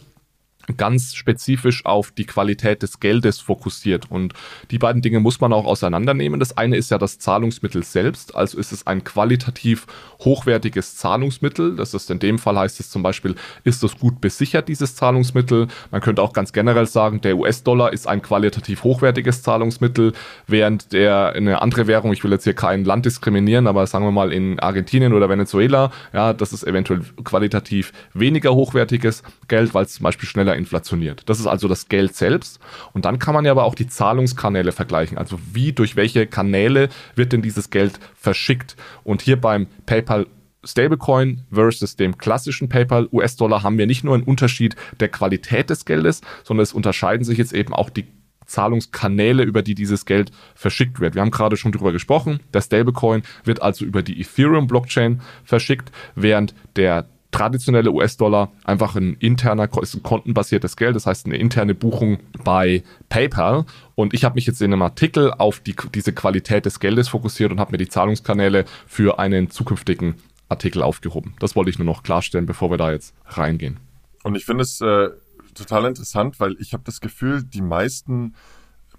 ganz 0.76 1.14
spezifisch 1.14 1.84
auf 1.84 2.10
die 2.10 2.26
Qualität 2.26 2.82
des 2.82 3.00
Geldes 3.00 3.40
fokussiert. 3.40 4.10
Und 4.10 4.34
die 4.70 4.78
beiden 4.78 5.02
Dinge 5.02 5.20
muss 5.20 5.40
man 5.40 5.52
auch 5.52 5.64
auseinandernehmen. 5.64 6.40
Das 6.40 6.56
eine 6.56 6.76
ist 6.76 6.90
ja 6.90 6.98
das 6.98 7.18
Zahlungsmittel 7.18 7.82
selbst, 7.82 8.34
also 8.34 8.58
ist 8.58 8.72
es 8.72 8.86
ein 8.86 9.04
qualitativ 9.04 9.86
hochwertiges 10.20 10.96
Zahlungsmittel. 10.96 11.76
Das 11.76 11.94
ist 11.94 12.10
in 12.10 12.18
dem 12.18 12.38
Fall 12.38 12.58
heißt 12.58 12.80
es 12.80 12.90
zum 12.90 13.02
Beispiel, 13.02 13.34
ist 13.64 13.82
es 13.84 13.98
gut 13.98 14.20
besichert, 14.20 14.68
dieses 14.68 14.96
Zahlungsmittel. 14.96 15.68
Man 15.90 16.00
könnte 16.00 16.22
auch 16.22 16.32
ganz 16.32 16.52
generell 16.52 16.86
sagen, 16.86 17.20
der 17.20 17.36
US-Dollar 17.36 17.92
ist 17.92 18.06
ein 18.06 18.22
qualitativ 18.22 18.82
hochwertiges 18.82 19.42
Zahlungsmittel, 19.42 20.12
während 20.46 20.92
der 20.92 21.32
eine 21.34 21.62
andere 21.62 21.86
Währung, 21.86 22.12
ich 22.12 22.24
will 22.24 22.32
jetzt 22.32 22.44
hier 22.44 22.54
kein 22.54 22.84
Land 22.84 23.06
diskriminieren, 23.06 23.66
aber 23.66 23.86
sagen 23.86 24.04
wir 24.04 24.10
mal 24.10 24.32
in 24.32 24.58
Argentinien 24.58 25.12
oder 25.12 25.28
Venezuela, 25.28 25.90
ja, 26.12 26.32
das 26.32 26.52
ist 26.52 26.64
eventuell 26.64 27.02
qualitativ 27.24 27.92
weniger 28.14 28.54
hochwertiges 28.54 29.22
Geld, 29.48 29.74
weil 29.74 29.84
es 29.84 29.94
zum 29.94 30.04
Beispiel 30.04 30.28
schneller 30.28 30.56
inflationiert. 30.58 31.22
Das 31.26 31.40
ist 31.40 31.46
also 31.46 31.68
das 31.68 31.88
Geld 31.88 32.14
selbst. 32.14 32.60
Und 32.92 33.04
dann 33.04 33.18
kann 33.18 33.34
man 33.34 33.44
ja 33.44 33.52
aber 33.52 33.64
auch 33.64 33.74
die 33.74 33.86
Zahlungskanäle 33.86 34.72
vergleichen. 34.72 35.16
Also 35.16 35.38
wie, 35.52 35.72
durch 35.72 35.96
welche 35.96 36.26
Kanäle 36.26 36.88
wird 37.14 37.32
denn 37.32 37.42
dieses 37.42 37.70
Geld 37.70 37.98
verschickt? 38.14 38.76
Und 39.04 39.22
hier 39.22 39.40
beim 39.40 39.66
PayPal 39.86 40.26
Stablecoin 40.64 41.44
versus 41.52 41.96
dem 41.96 42.18
klassischen 42.18 42.68
PayPal 42.68 43.08
US-Dollar 43.12 43.62
haben 43.62 43.78
wir 43.78 43.86
nicht 43.86 44.04
nur 44.04 44.14
einen 44.14 44.24
Unterschied 44.24 44.74
der 44.98 45.08
Qualität 45.08 45.70
des 45.70 45.84
Geldes, 45.84 46.20
sondern 46.42 46.64
es 46.64 46.72
unterscheiden 46.72 47.24
sich 47.24 47.38
jetzt 47.38 47.52
eben 47.52 47.72
auch 47.72 47.90
die 47.90 48.06
Zahlungskanäle, 48.48 49.42
über 49.44 49.62
die 49.62 49.74
dieses 49.74 50.04
Geld 50.04 50.32
verschickt 50.54 51.00
wird. 51.00 51.14
Wir 51.14 51.22
haben 51.22 51.30
gerade 51.30 51.56
schon 51.56 51.70
darüber 51.70 51.92
gesprochen. 51.92 52.40
Der 52.52 52.62
Stablecoin 52.62 53.22
wird 53.44 53.62
also 53.62 53.84
über 53.84 54.02
die 54.02 54.20
Ethereum-Blockchain 54.20 55.20
verschickt, 55.44 55.92
während 56.14 56.54
der 56.76 57.06
traditionelle 57.30 57.90
US-Dollar 57.90 58.50
einfach 58.64 58.96
ein 58.96 59.14
interner, 59.14 59.68
ist 59.82 59.94
ein 59.94 60.02
kontenbasiertes 60.02 60.76
Geld, 60.76 60.96
das 60.96 61.06
heißt 61.06 61.26
eine 61.26 61.36
interne 61.36 61.74
Buchung 61.74 62.18
bei 62.42 62.82
PayPal. 63.08 63.64
Und 63.94 64.14
ich 64.14 64.24
habe 64.24 64.36
mich 64.36 64.46
jetzt 64.46 64.62
in 64.62 64.72
einem 64.72 64.82
Artikel 64.82 65.32
auf 65.32 65.60
die, 65.60 65.74
diese 65.94 66.12
Qualität 66.12 66.64
des 66.66 66.80
Geldes 66.80 67.08
fokussiert 67.08 67.52
und 67.52 67.60
habe 67.60 67.72
mir 67.72 67.78
die 67.78 67.88
Zahlungskanäle 67.88 68.64
für 68.86 69.18
einen 69.18 69.50
zukünftigen 69.50 70.14
Artikel 70.48 70.82
aufgehoben. 70.82 71.34
Das 71.40 71.56
wollte 71.56 71.70
ich 71.70 71.78
nur 71.78 71.86
noch 71.86 72.02
klarstellen, 72.02 72.46
bevor 72.46 72.70
wir 72.70 72.78
da 72.78 72.92
jetzt 72.92 73.14
reingehen. 73.26 73.78
Und 74.22 74.34
ich 74.34 74.44
finde 74.44 74.62
es 74.62 74.80
äh, 74.80 75.10
total 75.54 75.84
interessant, 75.86 76.40
weil 76.40 76.56
ich 76.58 76.72
habe 76.72 76.82
das 76.84 77.00
Gefühl, 77.00 77.42
die 77.42 77.62
meisten 77.62 78.34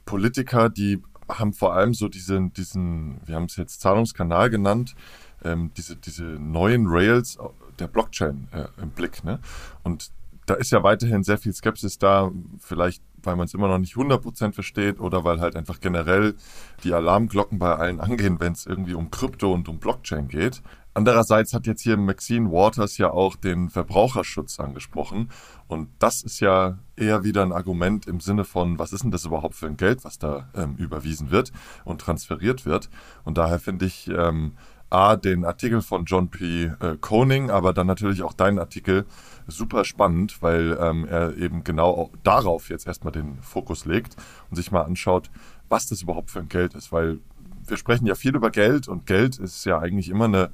Politiker, 0.06 0.70
die 0.70 1.02
haben 1.28 1.54
vor 1.54 1.74
allem 1.74 1.94
so 1.94 2.08
diesen, 2.08 2.54
diesen, 2.54 3.20
wir 3.26 3.36
haben 3.36 3.46
es 3.46 3.56
jetzt 3.56 3.82
Zahlungskanal 3.82 4.50
genannt, 4.50 4.96
ähm, 5.44 5.72
diese, 5.78 5.96
diese 5.96 6.24
neuen 6.24 6.86
Rails 6.88 7.38
der 7.80 7.88
Blockchain 7.88 8.48
äh, 8.52 8.66
im 8.82 8.90
Blick. 8.92 9.24
Ne? 9.24 9.40
Und 9.84 10.12
da 10.46 10.56
ist 10.56 10.72
ja 10.72 10.84
weiterhin 10.84 11.24
sehr 11.24 11.38
viel 11.38 11.54
Skepsis 11.54 12.00
da, 12.00 12.32
vielleicht 12.60 13.04
weil 13.24 13.36
man 13.36 13.46
es 13.46 13.54
immer 13.54 13.68
noch 13.68 13.78
nicht 13.80 13.96
100% 13.96 14.54
versteht 14.54 15.00
oder 15.00 15.24
weil 15.24 15.40
halt 15.40 15.56
einfach 15.56 15.80
generell 15.80 16.36
die 16.84 16.94
Alarmglocken 16.94 17.60
bei 17.60 17.76
allen 17.76 18.00
angehen, 18.00 18.40
wenn 18.40 18.54
es 18.54 18.66
irgendwie 18.66 18.94
um 18.94 19.12
Krypto 19.12 19.54
und 19.54 19.68
um 19.68 19.80
Blockchain 19.80 20.28
geht. 20.28 20.62
Andererseits 20.94 21.54
hat 21.54 21.68
jetzt 21.68 21.82
hier 21.82 21.98
Maxine 21.98 22.52
Waters 22.52 22.98
ja 22.98 23.12
auch 23.12 23.36
den 23.36 23.70
Verbraucherschutz 23.70 24.60
angesprochen. 24.60 25.30
Und 25.68 25.90
das 26.00 26.24
ist 26.24 26.40
ja 26.40 26.80
eher 26.96 27.24
wieder 27.24 27.44
ein 27.44 27.54
Argument 27.54 28.08
im 28.08 28.20
Sinne 28.20 28.44
von, 28.44 28.80
was 28.80 28.92
ist 28.92 29.04
denn 29.04 29.12
das 29.12 29.26
überhaupt 29.26 29.56
für 29.56 29.68
ein 29.68 29.78
Geld, 29.78 30.04
was 30.04 30.18
da 30.18 30.50
ähm, 30.56 30.76
überwiesen 30.78 31.30
wird 31.30 31.52
und 31.86 32.02
transferiert 32.02 32.66
wird. 32.66 32.90
Und 33.24 33.38
daher 33.38 33.60
finde 33.60 33.86
ich 33.86 34.10
ähm, 34.10 34.54
A, 34.90 35.16
den 35.16 35.46
Artikel 35.46 35.82
von 35.82 36.06
John 36.06 36.30
P. 36.30 36.66
Äh, 36.66 36.98
Koning, 37.00 37.50
aber 37.52 37.74
dann 37.74 37.88
natürlich 37.88 38.24
auch 38.24 38.34
deinen 38.34 38.60
Artikel 38.60 39.06
super 39.48 39.86
spannend, 39.86 40.42
weil 40.42 40.78
ähm, 40.80 41.06
er 41.06 41.38
eben 41.38 41.64
genau 41.64 42.12
darauf 42.24 42.70
jetzt 42.70 42.88
erstmal 42.88 43.12
den 43.12 43.42
Fokus 43.42 43.86
legt 43.86 44.16
und 44.50 44.56
sich 44.56 44.72
mal 44.72 44.82
anschaut, 44.82 45.30
was 45.70 45.88
das 45.88 46.02
überhaupt 46.02 46.32
für 46.32 46.40
ein 46.40 46.50
Geld 46.50 46.74
ist, 46.74 46.92
weil 46.92 47.20
wir 47.68 47.78
sprechen 47.78 48.06
ja 48.06 48.16
viel 48.16 48.36
über 48.36 48.50
Geld 48.50 48.88
und 48.88 49.06
Geld 49.06 49.38
ist 49.38 49.66
ja 49.66 49.80
eigentlich 49.80 50.10
immer 50.10 50.26
eine 50.26 50.50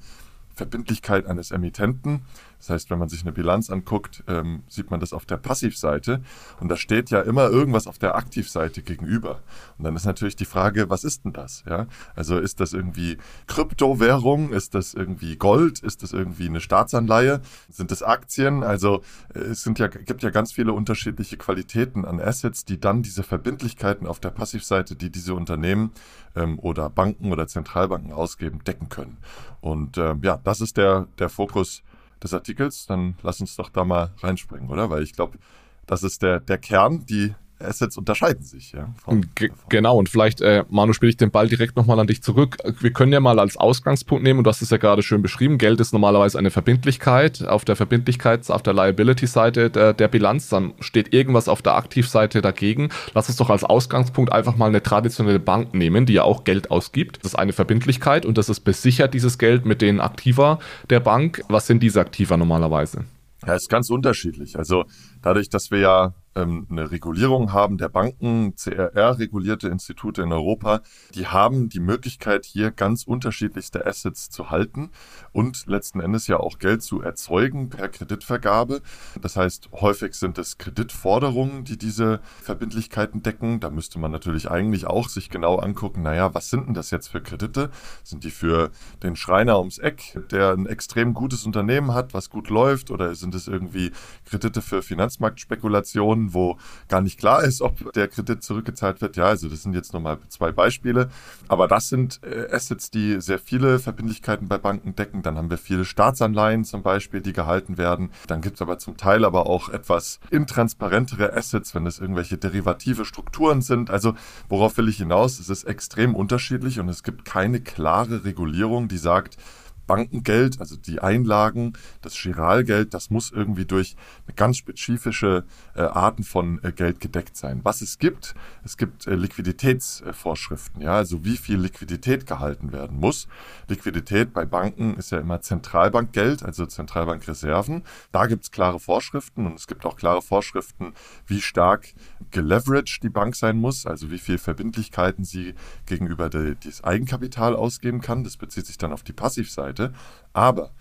Verbindlichkeit 0.55 1.27
eines 1.27 1.51
Emittenten. 1.51 2.21
Das 2.59 2.69
heißt, 2.69 2.89
wenn 2.89 2.99
man 2.99 3.09
sich 3.09 3.21
eine 3.21 3.31
Bilanz 3.31 3.69
anguckt, 3.69 4.23
ähm, 4.27 4.63
sieht 4.67 4.91
man 4.91 4.99
das 4.99 5.13
auf 5.13 5.25
der 5.25 5.37
Passivseite 5.37 6.21
und 6.59 6.69
da 6.69 6.77
steht 6.77 7.09
ja 7.09 7.21
immer 7.21 7.49
irgendwas 7.49 7.87
auf 7.87 7.97
der 7.97 8.15
Aktivseite 8.15 8.81
gegenüber. 8.81 9.41
Und 9.77 9.85
dann 9.85 9.95
ist 9.95 10.05
natürlich 10.05 10.35
die 10.35 10.45
Frage, 10.45 10.89
was 10.89 11.03
ist 11.03 11.25
denn 11.25 11.33
das? 11.33 11.63
Ja? 11.67 11.87
Also 12.15 12.37
ist 12.37 12.59
das 12.59 12.73
irgendwie 12.73 13.17
Kryptowährung? 13.47 14.51
Ist 14.51 14.75
das 14.75 14.93
irgendwie 14.93 15.35
Gold? 15.35 15.79
Ist 15.79 16.03
das 16.03 16.13
irgendwie 16.13 16.47
eine 16.47 16.61
Staatsanleihe? 16.61 17.41
Sind 17.69 17.91
das 17.91 18.03
Aktien? 18.03 18.63
Also 18.63 19.01
äh, 19.33 19.39
es 19.39 19.63
sind 19.63 19.79
ja, 19.79 19.87
gibt 19.87 20.23
ja 20.23 20.29
ganz 20.29 20.51
viele 20.51 20.73
unterschiedliche 20.73 21.37
Qualitäten 21.37 22.05
an 22.05 22.19
Assets, 22.19 22.65
die 22.65 22.79
dann 22.79 23.03
diese 23.03 23.23
Verbindlichkeiten 23.23 24.07
auf 24.07 24.19
der 24.19 24.29
Passivseite, 24.29 24.95
die 24.95 25.09
diese 25.09 25.33
Unternehmen 25.33 25.91
ähm, 26.35 26.59
oder 26.59 26.89
Banken 26.89 27.31
oder 27.31 27.47
Zentralbanken 27.47 28.11
ausgeben, 28.11 28.63
decken 28.63 28.89
können. 28.89 29.17
Und 29.61 29.97
ähm, 29.97 30.21
ja, 30.23 30.39
das 30.43 30.61
ist 30.61 30.77
der, 30.77 31.07
der 31.17 31.29
Fokus 31.29 31.83
des 32.23 32.33
Artikels, 32.33 32.85
dann 32.85 33.15
lass 33.23 33.41
uns 33.41 33.55
doch 33.55 33.69
da 33.69 33.85
mal 33.85 34.13
reinspringen, 34.19 34.69
oder? 34.69 34.89
Weil 34.89 35.03
ich 35.03 35.13
glaube, 35.13 35.37
das 35.85 36.03
ist 36.03 36.21
der, 36.21 36.39
der 36.39 36.57
Kern, 36.57 37.05
die 37.05 37.35
Assets 37.59 37.97
unterscheiden 37.97 38.43
sich. 38.43 38.73
Ja, 38.73 38.93
von, 39.03 39.25
genau, 39.69 39.97
und 39.97 40.09
vielleicht, 40.09 40.41
äh, 40.41 40.63
Manu, 40.69 40.93
spiele 40.93 41.11
ich 41.11 41.17
den 41.17 41.31
Ball 41.31 41.47
direkt 41.47 41.75
nochmal 41.75 41.99
an 41.99 42.07
dich 42.07 42.21
zurück. 42.21 42.57
Wir 42.79 42.91
können 42.91 43.13
ja 43.13 43.19
mal 43.19 43.39
als 43.39 43.57
Ausgangspunkt 43.57 44.23
nehmen, 44.23 44.39
und 44.39 44.43
du 44.43 44.49
hast 44.49 44.61
es 44.61 44.69
ja 44.69 44.77
gerade 44.77 45.03
schön 45.03 45.21
beschrieben, 45.21 45.57
Geld 45.57 45.79
ist 45.79 45.93
normalerweise 45.93 46.37
eine 46.37 46.51
Verbindlichkeit. 46.51 47.45
Auf 47.45 47.65
der 47.65 47.75
Verbindlichkeits-, 47.75 48.51
auf 48.51 48.61
der 48.61 48.73
Liability-Seite 48.73 49.69
der, 49.69 49.93
der 49.93 50.07
Bilanz, 50.07 50.49
dann 50.49 50.73
steht 50.79 51.13
irgendwas 51.13 51.47
auf 51.47 51.61
der 51.61 51.75
Aktivseite 51.75 52.41
dagegen. 52.41 52.89
Lass 53.13 53.29
uns 53.29 53.37
doch 53.37 53.49
als 53.49 53.63
Ausgangspunkt 53.63 54.31
einfach 54.31 54.57
mal 54.57 54.67
eine 54.67 54.83
traditionelle 54.83 55.39
Bank 55.39 55.73
nehmen, 55.73 56.05
die 56.05 56.13
ja 56.13 56.23
auch 56.23 56.43
Geld 56.43 56.71
ausgibt. 56.71 57.19
Das 57.23 57.33
ist 57.33 57.39
eine 57.39 57.53
Verbindlichkeit 57.53 58.25
und 58.25 58.37
das 58.37 58.49
ist 58.49 58.61
besichert, 58.61 59.13
dieses 59.13 59.37
Geld 59.37 59.65
mit 59.65 59.81
den 59.81 59.99
Aktiva 59.99 60.59
der 60.89 60.99
Bank. 60.99 61.41
Was 61.47 61.67
sind 61.67 61.81
diese 61.81 62.01
Aktiva 62.01 62.37
normalerweise? 62.37 63.05
Ja, 63.45 63.53
ist 63.53 63.69
ganz 63.69 63.89
unterschiedlich. 63.89 64.57
Also 64.57 64.85
dadurch, 65.21 65.49
dass 65.49 65.71
wir 65.71 65.79
ja 65.79 66.13
ähm, 66.35 66.67
eine 66.69 66.91
Regulierung 66.91 67.53
haben 67.53 67.77
der 67.77 67.89
Banken, 67.89 68.55
CRR-regulierte 68.55 69.69
Institute 69.69 70.21
in 70.21 70.31
Europa, 70.31 70.81
die 71.13 71.27
haben 71.27 71.69
die 71.69 71.79
Möglichkeit, 71.79 72.45
hier 72.45 72.71
ganz 72.71 73.03
unterschiedlichste 73.03 73.85
Assets 73.85 74.29
zu 74.29 74.49
halten 74.49 74.91
und 75.31 75.65
letzten 75.67 75.99
Endes 75.99 76.27
ja 76.27 76.37
auch 76.37 76.59
Geld 76.59 76.83
zu 76.83 77.01
erzeugen 77.01 77.69
per 77.69 77.89
Kreditvergabe. 77.89 78.81
Das 79.21 79.35
heißt, 79.35 79.69
häufig 79.73 80.15
sind 80.15 80.37
es 80.37 80.57
Kreditforderungen, 80.57 81.63
die 81.63 81.77
diese 81.77 82.19
Verbindlichkeiten 82.41 83.23
decken. 83.23 83.59
Da 83.59 83.69
müsste 83.69 83.99
man 83.99 84.11
natürlich 84.11 84.51
eigentlich 84.51 84.87
auch 84.87 85.09
sich 85.09 85.29
genau 85.29 85.57
angucken, 85.57 86.01
naja, 86.01 86.33
was 86.33 86.49
sind 86.49 86.67
denn 86.67 86.73
das 86.73 86.91
jetzt 86.91 87.07
für 87.07 87.21
Kredite? 87.21 87.69
Sind 88.03 88.23
die 88.23 88.31
für 88.31 88.71
den 89.03 89.15
Schreiner 89.15 89.59
ums 89.59 89.77
Eck, 89.77 90.19
der 90.31 90.51
ein 90.51 90.65
extrem 90.65 91.13
gutes 91.13 91.45
Unternehmen 91.45 91.93
hat, 91.93 92.13
was 92.13 92.29
gut 92.29 92.49
läuft, 92.49 92.91
oder 92.91 93.15
sind 93.15 93.35
es 93.35 93.47
irgendwie 93.47 93.91
Kredite 94.25 94.61
für 94.61 94.81
Finanzmarktspekulationen? 94.81 96.24
Wo 96.33 96.57
gar 96.87 97.01
nicht 97.01 97.19
klar 97.19 97.43
ist, 97.43 97.61
ob 97.61 97.93
der 97.93 98.07
Kredit 98.07 98.43
zurückgezahlt 98.43 99.01
wird. 99.01 99.17
Ja, 99.17 99.25
also 99.25 99.49
das 99.49 99.63
sind 99.63 99.73
jetzt 99.73 99.93
nochmal 99.93 100.17
zwei 100.29 100.51
Beispiele. 100.51 101.09
Aber 101.47 101.67
das 101.67 101.89
sind 101.89 102.19
äh, 102.23 102.47
Assets, 102.51 102.89
die 102.91 103.21
sehr 103.21 103.39
viele 103.39 103.79
Verbindlichkeiten 103.79 104.47
bei 104.47 104.57
Banken 104.57 104.95
decken. 104.95 105.21
Dann 105.21 105.37
haben 105.37 105.49
wir 105.49 105.57
viele 105.57 105.85
Staatsanleihen 105.85 106.63
zum 106.63 106.83
Beispiel, 106.83 107.21
die 107.21 107.33
gehalten 107.33 107.77
werden. 107.77 108.11
Dann 108.27 108.41
gibt 108.41 108.55
es 108.55 108.61
aber 108.61 108.79
zum 108.79 108.97
Teil 108.97 109.25
aber 109.25 109.47
auch 109.47 109.69
etwas 109.69 110.19
intransparentere 110.31 111.33
Assets, 111.33 111.75
wenn 111.75 111.85
es 111.85 111.99
irgendwelche 111.99 112.37
derivative 112.37 113.05
Strukturen 113.05 113.61
sind. 113.61 113.89
Also 113.89 114.15
worauf 114.49 114.77
will 114.77 114.89
ich 114.89 114.97
hinaus? 114.97 115.39
Es 115.39 115.49
ist 115.49 115.63
extrem 115.65 116.15
unterschiedlich 116.15 116.79
und 116.79 116.89
es 116.89 117.03
gibt 117.03 117.25
keine 117.25 117.61
klare 117.61 118.23
Regulierung, 118.23 118.87
die 118.87 118.97
sagt, 118.97 119.37
Bankengeld, 119.87 120.59
also 120.59 120.75
die 120.75 120.99
Einlagen, 120.99 121.73
das 122.01 122.13
Giralgeld, 122.21 122.93
das 122.93 123.09
muss 123.09 123.31
irgendwie 123.31 123.65
durch 123.65 123.95
ganz 124.35 124.57
spezifische 124.57 125.45
äh, 125.75 125.81
Arten 125.81 126.23
von 126.23 126.63
äh, 126.63 126.71
Geld 126.71 126.99
gedeckt 126.99 127.37
sein. 127.37 127.61
Was 127.63 127.81
es 127.81 127.99
gibt, 127.99 128.35
es 128.63 128.77
gibt 128.77 129.07
äh, 129.07 129.15
Liquiditätsvorschriften, 129.15 130.81
ja, 130.81 130.93
also 130.95 131.23
wie 131.23 131.37
viel 131.37 131.59
Liquidität 131.59 132.25
gehalten 132.25 132.71
werden 132.71 132.99
muss. 132.99 133.27
Liquidität 133.67 134.33
bei 134.33 134.45
Banken 134.45 134.95
ist 134.95 135.11
ja 135.11 135.19
immer 135.19 135.41
Zentralbankgeld, 135.41 136.43
also 136.43 136.65
Zentralbankreserven. 136.65 137.83
Da 138.11 138.25
gibt 138.27 138.43
es 138.43 138.51
klare 138.51 138.79
Vorschriften 138.79 139.45
und 139.45 139.55
es 139.55 139.67
gibt 139.67 139.85
auch 139.85 139.95
klare 139.95 140.21
Vorschriften, 140.21 140.93
wie 141.27 141.41
stark 141.41 141.93
geleveraged 142.31 143.03
die 143.03 143.09
Bank 143.09 143.35
sein 143.35 143.57
muss, 143.57 143.85
also 143.85 144.11
wie 144.11 144.17
viel 144.17 144.37
Verbindlichkeiten 144.37 145.25
sie 145.25 145.53
gegenüber 145.85 146.29
de, 146.29 146.55
des 146.55 146.83
Eigenkapital 146.83 147.55
ausgeben 147.55 148.01
kann. 148.01 148.23
Das 148.23 148.37
bezieht 148.37 148.65
sich 148.65 148.77
dann 148.77 148.91
auf 148.91 149.03
die 149.03 149.13
Passivseite. 149.13 149.74
Seite. 149.75 149.93
Aber 150.33 150.71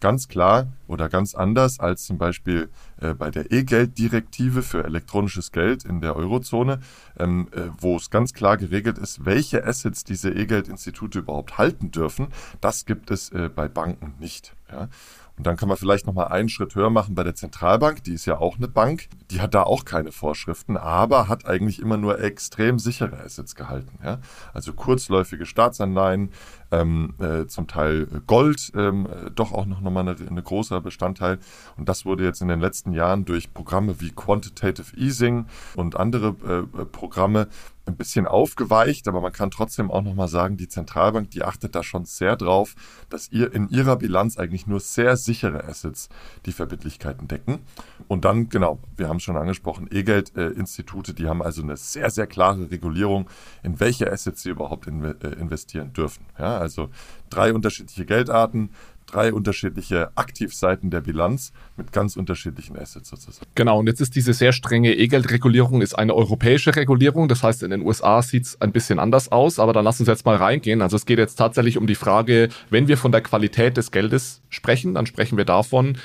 ganz 0.00 0.28
klar 0.28 0.72
oder 0.86 1.08
ganz 1.08 1.34
anders 1.34 1.80
als 1.80 2.04
zum 2.04 2.18
Beispiel 2.18 2.68
äh, 3.00 3.14
bei 3.14 3.30
der 3.30 3.50
E-Geld-Direktive 3.50 4.62
für 4.62 4.84
elektronisches 4.84 5.52
Geld 5.52 5.84
in 5.84 6.00
der 6.00 6.16
Eurozone, 6.16 6.80
ähm, 7.18 7.48
äh, 7.52 7.62
wo 7.78 7.96
es 7.96 8.10
ganz 8.10 8.34
klar 8.34 8.58
geregelt 8.58 8.98
ist, 8.98 9.24
welche 9.24 9.64
Assets 9.64 10.04
diese 10.04 10.30
E-Geld-Institute 10.30 11.18
überhaupt 11.18 11.56
halten 11.56 11.90
dürfen. 11.90 12.28
Das 12.60 12.84
gibt 12.84 13.10
es 13.10 13.30
äh, 13.30 13.48
bei 13.48 13.68
Banken 13.68 14.14
nicht. 14.20 14.54
Ja? 14.70 14.88
Und 15.36 15.46
dann 15.46 15.56
kann 15.56 15.68
man 15.68 15.76
vielleicht 15.76 16.06
nochmal 16.06 16.28
einen 16.28 16.48
Schritt 16.48 16.74
höher 16.74 16.90
machen 16.90 17.14
bei 17.14 17.22
der 17.22 17.34
Zentralbank. 17.34 18.02
Die 18.04 18.14
ist 18.14 18.24
ja 18.24 18.38
auch 18.38 18.56
eine 18.56 18.68
Bank. 18.68 19.08
Die 19.30 19.40
hat 19.40 19.54
da 19.54 19.64
auch 19.64 19.84
keine 19.84 20.12
Vorschriften, 20.12 20.76
aber 20.76 21.28
hat 21.28 21.46
eigentlich 21.46 21.80
immer 21.80 21.98
nur 21.98 22.20
extrem 22.20 22.78
sichere 22.78 23.18
Assets 23.22 23.54
gehalten. 23.54 23.98
Ja? 24.02 24.20
Also 24.54 24.72
kurzläufige 24.72 25.44
Staatsanleihen, 25.44 26.30
ähm, 26.72 27.14
äh, 27.18 27.46
zum 27.46 27.66
Teil 27.66 28.06
Gold, 28.26 28.72
ähm, 28.74 29.08
doch 29.34 29.52
auch 29.52 29.66
noch 29.66 29.80
mal 29.80 30.00
eine, 30.00 30.16
eine 30.28 30.42
großer 30.42 30.80
Bestandteil. 30.80 31.38
Und 31.76 31.88
das 31.88 32.04
wurde 32.04 32.24
jetzt 32.24 32.40
in 32.40 32.48
den 32.48 32.60
letzten 32.60 32.92
Jahren 32.92 33.24
durch 33.24 33.52
Programme 33.52 34.00
wie 34.00 34.10
Quantitative 34.10 34.96
Easing 34.96 35.46
und 35.74 35.96
andere 35.96 36.34
äh, 36.46 36.84
Programme 36.86 37.48
ein 37.86 37.96
bisschen 37.96 38.26
aufgeweicht, 38.26 39.08
aber 39.08 39.20
man 39.20 39.32
kann 39.32 39.50
trotzdem 39.50 39.90
auch 39.90 40.02
nochmal 40.02 40.28
sagen, 40.28 40.56
die 40.56 40.68
Zentralbank, 40.68 41.30
die 41.30 41.42
achtet 41.42 41.74
da 41.74 41.82
schon 41.82 42.04
sehr 42.04 42.36
drauf, 42.36 42.74
dass 43.08 43.30
ihr 43.30 43.52
in 43.52 43.68
ihrer 43.68 43.96
Bilanz 43.96 44.38
eigentlich 44.38 44.66
nur 44.66 44.80
sehr 44.80 45.16
sichere 45.16 45.64
Assets 45.64 46.08
die 46.44 46.52
Verbindlichkeiten 46.52 47.28
decken. 47.28 47.60
Und 48.08 48.24
dann, 48.24 48.48
genau, 48.48 48.80
wir 48.96 49.08
haben 49.08 49.18
es 49.18 49.22
schon 49.22 49.36
angesprochen, 49.36 49.88
E-Geld-Institute, 49.90 51.14
die 51.14 51.28
haben 51.28 51.42
also 51.42 51.62
eine 51.62 51.76
sehr, 51.76 52.10
sehr 52.10 52.26
klare 52.26 52.70
Regulierung, 52.70 53.28
in 53.62 53.80
welche 53.80 54.10
Assets 54.10 54.42
sie 54.42 54.50
überhaupt 54.50 54.86
in, 54.86 55.04
äh, 55.04 55.28
investieren 55.40 55.92
dürfen. 55.92 56.26
Ja, 56.38 56.58
also 56.58 56.90
drei 57.30 57.52
unterschiedliche 57.52 58.04
Geldarten, 58.04 58.70
drei 59.06 59.32
unterschiedliche 59.32 60.10
Aktivseiten 60.16 60.90
der 60.90 61.00
Bilanz 61.00 61.52
mit 61.76 61.92
ganz 61.92 62.16
unterschiedlichen 62.16 62.76
Assets 62.78 63.08
sozusagen. 63.08 63.46
Genau, 63.54 63.78
und 63.78 63.86
jetzt 63.86 64.00
ist 64.00 64.16
diese 64.16 64.32
sehr 64.32 64.52
strenge 64.52 64.94
E-Geld-Regulierung 64.94 65.82
ist 65.82 65.94
eine 65.94 66.14
europäische 66.14 66.74
Regulierung. 66.74 67.28
Das 67.28 67.42
heißt, 67.42 67.62
in 67.62 67.70
den 67.70 67.82
USA 67.82 68.22
sieht 68.22 68.44
es 68.44 68.60
ein 68.60 68.72
bisschen 68.72 68.98
anders 68.98 69.30
aus, 69.30 69.58
aber 69.58 69.72
dann 69.72 69.84
lass 69.84 70.00
uns 70.00 70.08
jetzt 70.08 70.26
mal 70.26 70.36
reingehen. 70.36 70.82
Also 70.82 70.96
es 70.96 71.06
geht 71.06 71.18
jetzt 71.18 71.36
tatsächlich 71.36 71.78
um 71.78 71.86
die 71.86 71.94
Frage, 71.94 72.48
wenn 72.70 72.88
wir 72.88 72.98
von 72.98 73.12
der 73.12 73.20
Qualität 73.20 73.76
des 73.76 73.90
Geldes 73.90 74.42
sprechen, 74.48 74.94
dann 74.94 75.06
sprechen 75.06 75.38
wir 75.38 75.44
davon, 75.44 75.96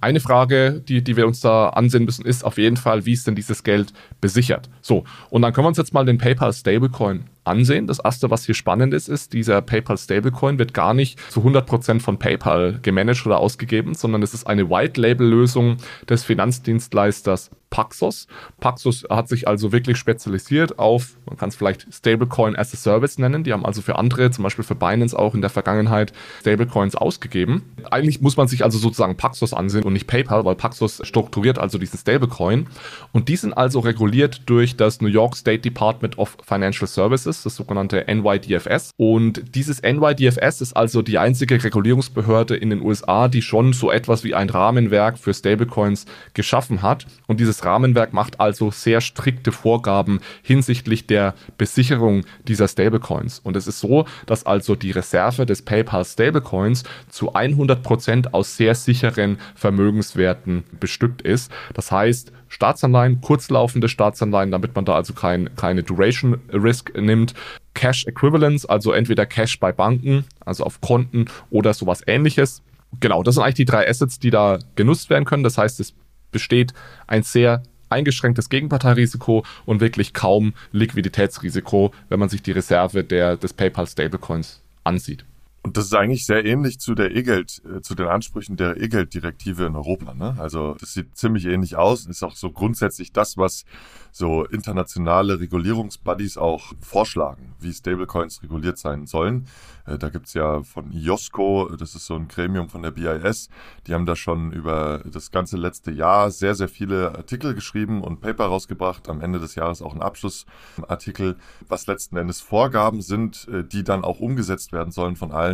eine 0.00 0.20
Frage, 0.20 0.80
die, 0.80 1.02
die 1.02 1.16
wir 1.16 1.26
uns 1.26 1.40
da 1.40 1.68
ansehen 1.70 2.04
müssen, 2.04 2.24
ist 2.24 2.44
auf 2.44 2.58
jeden 2.58 2.76
Fall, 2.76 3.04
wie 3.04 3.12
ist 3.12 3.26
denn 3.26 3.34
dieses 3.34 3.62
Geld 3.62 3.92
besichert? 4.20 4.70
So, 4.80 5.04
und 5.30 5.42
dann 5.42 5.52
können 5.52 5.66
wir 5.66 5.68
uns 5.68 5.78
jetzt 5.78 5.92
mal 5.92 6.06
den 6.06 6.18
PayPal 6.18 6.52
Stablecoin 6.52 7.24
ansehen. 7.48 7.86
Das 7.86 7.98
erste, 7.98 8.30
was 8.30 8.44
hier 8.44 8.54
spannend 8.54 8.94
ist, 8.94 9.08
ist, 9.08 9.32
dieser 9.32 9.60
PayPal 9.62 9.98
Stablecoin 9.98 10.58
wird 10.58 10.74
gar 10.74 10.94
nicht 10.94 11.18
zu 11.30 11.40
100% 11.40 12.00
von 12.00 12.18
PayPal 12.18 12.78
gemanagt 12.82 13.26
oder 13.26 13.38
ausgegeben, 13.38 13.94
sondern 13.94 14.22
es 14.22 14.34
ist 14.34 14.46
eine 14.46 14.70
White-Label-Lösung 14.70 15.78
des 16.08 16.24
Finanzdienstleisters 16.24 17.50
Paxos. 17.70 18.26
Paxos 18.60 19.04
hat 19.10 19.28
sich 19.28 19.46
also 19.46 19.72
wirklich 19.72 19.98
spezialisiert 19.98 20.78
auf, 20.78 21.16
man 21.26 21.36
kann 21.36 21.50
es 21.50 21.56
vielleicht 21.56 21.92
Stablecoin 21.92 22.56
as 22.56 22.72
a 22.72 22.76
Service 22.76 23.18
nennen. 23.18 23.44
Die 23.44 23.52
haben 23.52 23.64
also 23.64 23.82
für 23.82 23.96
andere, 23.98 24.30
zum 24.30 24.44
Beispiel 24.44 24.64
für 24.64 24.74
Binance 24.74 25.18
auch 25.18 25.34
in 25.34 25.40
der 25.40 25.50
Vergangenheit 25.50 26.12
Stablecoins 26.40 26.94
ausgegeben. 26.94 27.74
Eigentlich 27.90 28.20
muss 28.20 28.36
man 28.36 28.48
sich 28.48 28.64
also 28.64 28.78
sozusagen 28.78 29.16
Paxos 29.16 29.52
ansehen 29.52 29.84
und 29.84 29.92
nicht 29.92 30.06
PayPal, 30.06 30.44
weil 30.44 30.54
Paxos 30.54 31.00
strukturiert 31.04 31.58
also 31.58 31.78
diesen 31.78 31.98
Stablecoin. 31.98 32.68
Und 33.12 33.28
die 33.28 33.36
sind 33.36 33.52
also 33.52 33.80
reguliert 33.80 34.42
durch 34.46 34.76
das 34.76 35.00
New 35.00 35.08
York 35.08 35.36
State 35.36 35.60
Department 35.60 36.18
of 36.18 36.36
Financial 36.44 36.86
Services 36.86 37.37
ist, 37.38 37.46
das 37.46 37.56
sogenannte 37.56 38.04
NYDFS. 38.08 38.90
Und 38.96 39.54
dieses 39.54 39.82
NYDFS 39.82 40.60
ist 40.60 40.72
also 40.74 41.02
die 41.02 41.18
einzige 41.18 41.62
Regulierungsbehörde 41.62 42.56
in 42.56 42.70
den 42.70 42.82
USA, 42.82 43.28
die 43.28 43.42
schon 43.42 43.72
so 43.72 43.90
etwas 43.90 44.24
wie 44.24 44.34
ein 44.34 44.50
Rahmenwerk 44.50 45.18
für 45.18 45.32
Stablecoins 45.32 46.06
geschaffen 46.34 46.82
hat. 46.82 47.06
Und 47.26 47.40
dieses 47.40 47.64
Rahmenwerk 47.64 48.12
macht 48.12 48.40
also 48.40 48.70
sehr 48.70 49.00
strikte 49.00 49.52
Vorgaben 49.52 50.20
hinsichtlich 50.42 51.06
der 51.06 51.34
Besicherung 51.56 52.24
dieser 52.46 52.68
Stablecoins. 52.68 53.38
Und 53.40 53.56
es 53.56 53.66
ist 53.66 53.80
so, 53.80 54.06
dass 54.26 54.46
also 54.46 54.74
die 54.74 54.90
Reserve 54.90 55.46
des 55.46 55.62
PayPal 55.62 56.04
Stablecoins 56.04 56.84
zu 57.08 57.34
100% 57.34 58.32
aus 58.32 58.56
sehr 58.56 58.74
sicheren 58.74 59.38
Vermögenswerten 59.54 60.64
bestückt 60.80 61.22
ist. 61.22 61.50
Das 61.74 61.92
heißt, 61.92 62.32
Staatsanleihen, 62.48 63.20
kurzlaufende 63.20 63.88
Staatsanleihen, 63.88 64.50
damit 64.50 64.74
man 64.74 64.84
da 64.84 64.94
also 64.94 65.12
kein, 65.12 65.54
keine 65.56 65.82
Duration 65.82 66.40
Risk 66.52 66.92
nimmt. 66.96 67.34
Cash 67.74 68.06
Equivalents, 68.06 68.66
also 68.66 68.92
entweder 68.92 69.26
Cash 69.26 69.60
bei 69.60 69.72
Banken, 69.72 70.24
also 70.44 70.64
auf 70.64 70.80
Konten 70.80 71.26
oder 71.50 71.74
sowas 71.74 72.02
ähnliches. 72.06 72.62
Genau, 73.00 73.22
das 73.22 73.34
sind 73.34 73.44
eigentlich 73.44 73.54
die 73.56 73.64
drei 73.66 73.88
Assets, 73.88 74.18
die 74.18 74.30
da 74.30 74.58
genutzt 74.74 75.10
werden 75.10 75.24
können. 75.24 75.42
Das 75.44 75.58
heißt, 75.58 75.78
es 75.80 75.94
besteht 76.32 76.72
ein 77.06 77.22
sehr 77.22 77.62
eingeschränktes 77.90 78.48
Gegenparteirisiko 78.48 79.44
und 79.64 79.80
wirklich 79.80 80.12
kaum 80.12 80.54
Liquiditätsrisiko, 80.72 81.92
wenn 82.08 82.20
man 82.20 82.28
sich 82.28 82.42
die 82.42 82.52
Reserve 82.52 83.04
der, 83.04 83.36
des 83.36 83.52
PayPal 83.52 83.86
Stablecoins 83.86 84.60
ansieht. 84.84 85.24
Und 85.62 85.76
das 85.76 85.86
ist 85.86 85.94
eigentlich 85.94 86.24
sehr 86.24 86.44
ähnlich 86.44 86.78
zu 86.78 86.94
der 86.94 87.14
E-Geld, 87.14 87.62
äh, 87.64 87.80
zu 87.82 87.94
den 87.94 88.06
Ansprüchen 88.06 88.56
der 88.56 88.80
E-Geld-Direktive 88.80 89.66
in 89.66 89.76
Europa. 89.76 90.14
Ne? 90.14 90.36
Also 90.38 90.74
das 90.80 90.94
sieht 90.94 91.16
ziemlich 91.16 91.46
ähnlich 91.46 91.76
aus 91.76 92.04
und 92.04 92.10
ist 92.10 92.22
auch 92.22 92.36
so 92.36 92.50
grundsätzlich 92.50 93.12
das, 93.12 93.36
was 93.36 93.64
so 94.12 94.44
internationale 94.44 95.40
Regulierungsbuddies 95.40 96.38
auch 96.38 96.72
vorschlagen, 96.80 97.54
wie 97.60 97.72
Stablecoins 97.72 98.42
reguliert 98.42 98.78
sein 98.78 99.06
sollen. 99.06 99.46
Äh, 99.86 99.98
da 99.98 100.08
gibt's 100.08 100.34
ja 100.34 100.62
von 100.62 100.92
IOSCO, 100.92 101.76
das 101.78 101.94
ist 101.94 102.06
so 102.06 102.14
ein 102.14 102.28
Gremium 102.28 102.68
von 102.68 102.82
der 102.82 102.90
BIS, 102.90 103.48
die 103.86 103.94
haben 103.94 104.06
da 104.06 104.16
schon 104.16 104.52
über 104.52 105.02
das 105.10 105.30
ganze 105.30 105.56
letzte 105.56 105.90
Jahr 105.90 106.30
sehr, 106.30 106.54
sehr 106.54 106.68
viele 106.68 107.14
Artikel 107.16 107.54
geschrieben 107.54 108.02
und 108.02 108.20
Paper 108.20 108.46
rausgebracht. 108.46 109.08
Am 109.08 109.20
Ende 109.20 109.38
des 109.38 109.54
Jahres 109.54 109.82
auch 109.82 109.94
ein 109.94 110.02
Abschlussartikel, 110.02 111.36
was 111.68 111.86
letzten 111.86 112.16
Endes 112.16 112.40
Vorgaben 112.40 113.02
sind, 113.02 113.48
äh, 113.48 113.64
die 113.64 113.84
dann 113.84 114.04
auch 114.04 114.20
umgesetzt 114.20 114.72
werden 114.72 114.92
sollen 114.92 115.16
von 115.16 115.32
allen 115.32 115.47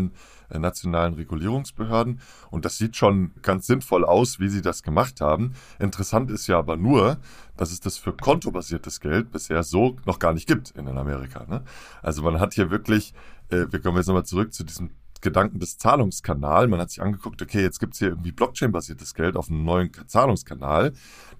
äh, 0.50 0.58
nationalen 0.58 1.14
Regulierungsbehörden. 1.14 2.20
Und 2.50 2.64
das 2.64 2.78
sieht 2.78 2.96
schon 2.96 3.32
ganz 3.42 3.66
sinnvoll 3.66 4.04
aus, 4.04 4.40
wie 4.40 4.48
sie 4.48 4.62
das 4.62 4.82
gemacht 4.82 5.20
haben. 5.20 5.54
Interessant 5.78 6.30
ist 6.30 6.46
ja 6.46 6.58
aber 6.58 6.76
nur, 6.76 7.18
dass 7.56 7.72
es 7.72 7.80
das 7.80 7.98
für 7.98 8.12
kontobasiertes 8.12 9.00
Geld 9.00 9.30
bisher 9.30 9.62
so 9.62 9.96
noch 10.06 10.18
gar 10.18 10.32
nicht 10.32 10.46
gibt 10.46 10.70
in 10.72 10.88
Amerika. 10.88 11.44
Ne? 11.48 11.62
Also 12.02 12.22
man 12.22 12.40
hat 12.40 12.54
hier 12.54 12.70
wirklich, 12.70 13.14
äh, 13.50 13.66
wir 13.70 13.80
kommen 13.80 13.96
jetzt 13.96 14.06
nochmal 14.06 14.26
zurück 14.26 14.52
zu 14.52 14.64
diesem 14.64 14.90
Gedanken 15.24 15.58
des 15.58 15.78
Zahlungskanals. 15.78 16.70
Man 16.70 16.80
hat 16.80 16.90
sich 16.90 17.02
angeguckt, 17.02 17.42
okay, 17.42 17.62
jetzt 17.62 17.80
gibt 17.80 17.94
es 17.94 17.98
hier 17.98 18.08
irgendwie 18.08 18.30
Blockchain-basiertes 18.30 19.14
Geld 19.14 19.36
auf 19.36 19.48
einem 19.48 19.64
neuen 19.64 19.90
Zahlungskanal. 20.06 20.92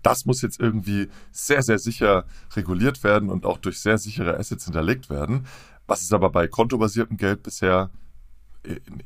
Das 0.02 0.24
muss 0.24 0.42
jetzt 0.42 0.58
irgendwie 0.58 1.08
sehr, 1.30 1.62
sehr 1.62 1.78
sicher 1.78 2.24
reguliert 2.56 3.04
werden 3.04 3.28
und 3.28 3.46
auch 3.46 3.58
durch 3.58 3.80
sehr 3.80 3.98
sichere 3.98 4.38
Assets 4.38 4.64
hinterlegt 4.64 5.10
werden. 5.10 5.46
Was 5.86 6.02
es 6.02 6.12
aber 6.12 6.30
bei 6.30 6.48
kontobasiertem 6.48 7.18
Geld 7.18 7.42
bisher 7.42 7.90
ein 7.90 8.03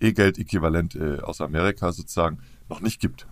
E-Geld-Äquivalent 0.01 0.94
äh, 0.94 1.21
aus 1.21 1.40
Amerika 1.40 1.92
sozusagen 1.92 2.38
noch 2.68 2.81
nicht 2.81 3.01
gibt. 3.01 3.27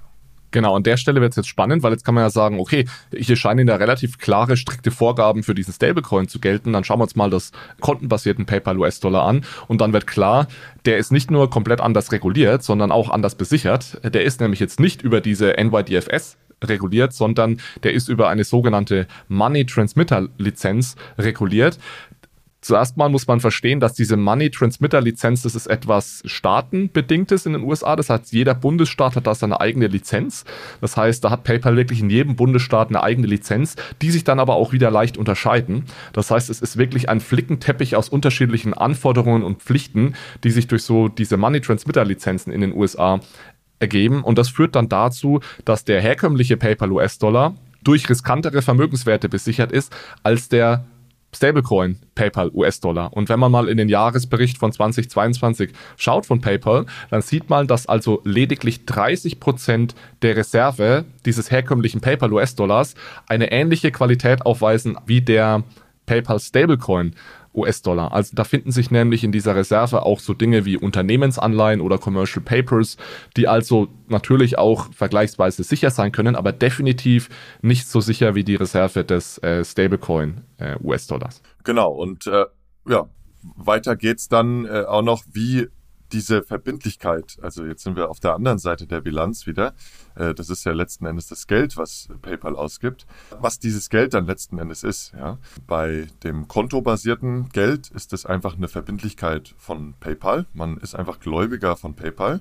Genau, 0.52 0.74
an 0.74 0.84
der 0.84 0.96
Stelle 0.96 1.20
wird 1.20 1.32
es 1.32 1.36
jetzt 1.36 1.48
spannend, 1.48 1.82
weil 1.82 1.92
jetzt 1.92 2.04
kann 2.04 2.14
man 2.14 2.24
ja 2.24 2.30
sagen, 2.30 2.60
okay, 2.60 2.86
hier 3.14 3.36
scheinen 3.36 3.66
da 3.66 3.76
relativ 3.76 4.16
klare, 4.18 4.56
strikte 4.56 4.90
Vorgaben 4.90 5.42
für 5.42 5.54
diesen 5.54 5.74
Stablecoin 5.74 6.28
zu 6.28 6.38
gelten. 6.38 6.72
Dann 6.72 6.84
schauen 6.84 6.98
wir 6.98 7.02
uns 7.02 7.16
mal 7.16 7.28
das 7.28 7.52
kontenbasierten 7.80 8.46
PayPal 8.46 8.78
US-Dollar 8.78 9.26
an 9.26 9.44
und 9.68 9.80
dann 9.80 9.92
wird 9.92 10.06
klar, 10.06 10.46
der 10.84 10.98
ist 10.98 11.12
nicht 11.12 11.30
nur 11.30 11.50
komplett 11.50 11.80
anders 11.80 12.12
reguliert, 12.12 12.62
sondern 12.62 12.92
auch 12.92 13.10
anders 13.10 13.34
besichert. 13.34 14.00
Der 14.02 14.24
ist 14.24 14.40
nämlich 14.40 14.60
jetzt 14.60 14.80
nicht 14.80 15.02
über 15.02 15.20
diese 15.20 15.54
NYDFS 15.58 16.38
reguliert, 16.64 17.12
sondern 17.12 17.60
der 17.82 17.92
ist 17.92 18.08
über 18.08 18.28
eine 18.28 18.44
sogenannte 18.44 19.06
Money 19.28 19.66
Transmitter 19.66 20.28
Lizenz 20.38 20.96
reguliert. 21.18 21.78
Zuerst 22.60 22.96
mal 22.96 23.08
muss 23.08 23.26
man 23.26 23.38
verstehen, 23.38 23.80
dass 23.80 23.94
diese 23.94 24.16
Money 24.16 24.50
Transmitter 24.50 25.00
Lizenz, 25.00 25.42
das 25.42 25.54
ist 25.54 25.66
etwas 25.66 26.22
staatenbedingtes 26.24 27.46
in 27.46 27.52
den 27.52 27.62
USA. 27.62 27.94
Das 27.94 28.10
heißt, 28.10 28.32
jeder 28.32 28.54
Bundesstaat 28.54 29.14
hat 29.14 29.26
da 29.26 29.34
seine 29.34 29.60
eigene 29.60 29.86
Lizenz. 29.86 30.44
Das 30.80 30.96
heißt, 30.96 31.22
da 31.22 31.30
hat 31.30 31.44
PayPal 31.44 31.76
wirklich 31.76 32.00
in 32.00 32.10
jedem 32.10 32.34
Bundesstaat 32.34 32.88
eine 32.88 33.02
eigene 33.02 33.26
Lizenz, 33.26 33.76
die 34.02 34.10
sich 34.10 34.24
dann 34.24 34.40
aber 34.40 34.56
auch 34.56 34.72
wieder 34.72 34.90
leicht 34.90 35.16
unterscheiden. 35.16 35.84
Das 36.12 36.30
heißt, 36.30 36.50
es 36.50 36.60
ist 36.60 36.76
wirklich 36.76 37.08
ein 37.08 37.20
Flickenteppich 37.20 37.94
aus 37.94 38.08
unterschiedlichen 38.08 38.74
Anforderungen 38.74 39.44
und 39.44 39.62
Pflichten, 39.62 40.14
die 40.42 40.50
sich 40.50 40.66
durch 40.66 40.82
so 40.82 41.08
diese 41.08 41.36
Money 41.36 41.60
Transmitter 41.60 42.04
Lizenzen 42.04 42.52
in 42.52 42.62
den 42.62 42.74
USA 42.74 43.20
ergeben. 43.78 44.24
Und 44.24 44.38
das 44.38 44.48
führt 44.48 44.74
dann 44.74 44.88
dazu, 44.88 45.40
dass 45.64 45.84
der 45.84 46.00
herkömmliche 46.00 46.56
PayPal 46.56 46.90
US-Dollar 46.90 47.54
durch 47.82 48.08
riskantere 48.08 48.62
Vermögenswerte 48.62 49.28
besichert 49.28 49.70
ist 49.70 49.94
als 50.24 50.48
der 50.48 50.84
Stablecoin 51.36 51.98
PayPal 52.14 52.50
US-Dollar. 52.52 53.12
Und 53.12 53.28
wenn 53.28 53.38
man 53.38 53.52
mal 53.52 53.68
in 53.68 53.76
den 53.76 53.88
Jahresbericht 53.88 54.58
von 54.58 54.72
2022 54.72 55.70
schaut 55.96 56.26
von 56.26 56.40
PayPal, 56.40 56.86
dann 57.10 57.22
sieht 57.22 57.50
man, 57.50 57.66
dass 57.66 57.86
also 57.86 58.22
lediglich 58.24 58.86
30 58.86 59.38
Prozent 59.38 59.94
der 60.22 60.36
Reserve 60.36 61.04
dieses 61.24 61.50
herkömmlichen 61.50 62.00
PayPal 62.00 62.32
US-Dollars 62.32 62.94
eine 63.28 63.52
ähnliche 63.52 63.92
Qualität 63.92 64.44
aufweisen 64.44 64.96
wie 65.06 65.20
der 65.20 65.62
PayPal 66.06 66.40
Stablecoin 66.40 67.14
US-Dollar. 67.56 68.12
Also 68.12 68.32
da 68.34 68.44
finden 68.44 68.70
sich 68.70 68.90
nämlich 68.90 69.24
in 69.24 69.32
dieser 69.32 69.56
Reserve 69.56 70.04
auch 70.04 70.20
so 70.20 70.34
Dinge 70.34 70.64
wie 70.64 70.76
Unternehmensanleihen 70.76 71.80
oder 71.80 71.98
Commercial 71.98 72.44
Papers, 72.44 72.96
die 73.36 73.48
also 73.48 73.88
natürlich 74.08 74.58
auch 74.58 74.92
vergleichsweise 74.92 75.62
sicher 75.62 75.90
sein 75.90 76.12
können, 76.12 76.36
aber 76.36 76.52
definitiv 76.52 77.28
nicht 77.62 77.88
so 77.88 78.00
sicher 78.00 78.34
wie 78.34 78.44
die 78.44 78.56
Reserve 78.56 79.04
des 79.04 79.38
äh, 79.38 79.64
Stablecoin 79.64 80.42
äh, 80.58 80.76
US-Dollars. 80.82 81.42
Genau, 81.64 81.90
und 81.90 82.26
äh, 82.26 82.44
ja, 82.88 83.08
weiter 83.56 83.96
geht's 83.96 84.28
dann 84.28 84.66
äh, 84.66 84.84
auch 84.86 85.02
noch, 85.02 85.24
wie 85.32 85.68
diese 86.12 86.42
Verbindlichkeit, 86.42 87.38
also 87.42 87.64
jetzt 87.64 87.82
sind 87.82 87.96
wir 87.96 88.10
auf 88.10 88.20
der 88.20 88.34
anderen 88.34 88.58
Seite 88.58 88.86
der 88.86 89.00
Bilanz 89.00 89.46
wieder, 89.46 89.74
äh, 90.14 90.34
das 90.34 90.50
ist 90.50 90.64
ja 90.64 90.72
letzten 90.72 91.06
Endes 91.06 91.28
das 91.28 91.46
Geld, 91.46 91.76
was 91.76 92.08
PayPal 92.22 92.56
ausgibt, 92.56 93.06
was 93.40 93.58
dieses 93.58 93.90
Geld 93.90 94.14
dann 94.14 94.26
letzten 94.26 94.58
Endes 94.58 94.82
ist. 94.82 95.12
Ja. 95.16 95.38
Bei 95.66 96.06
dem 96.22 96.48
kontobasierten 96.48 97.48
Geld 97.50 97.90
ist 97.90 98.12
es 98.12 98.26
einfach 98.26 98.56
eine 98.56 98.68
Verbindlichkeit 98.68 99.54
von 99.56 99.94
PayPal. 99.98 100.46
Man 100.52 100.76
ist 100.78 100.94
einfach 100.94 101.20
Gläubiger 101.20 101.76
von 101.76 101.94
PayPal. 101.94 102.40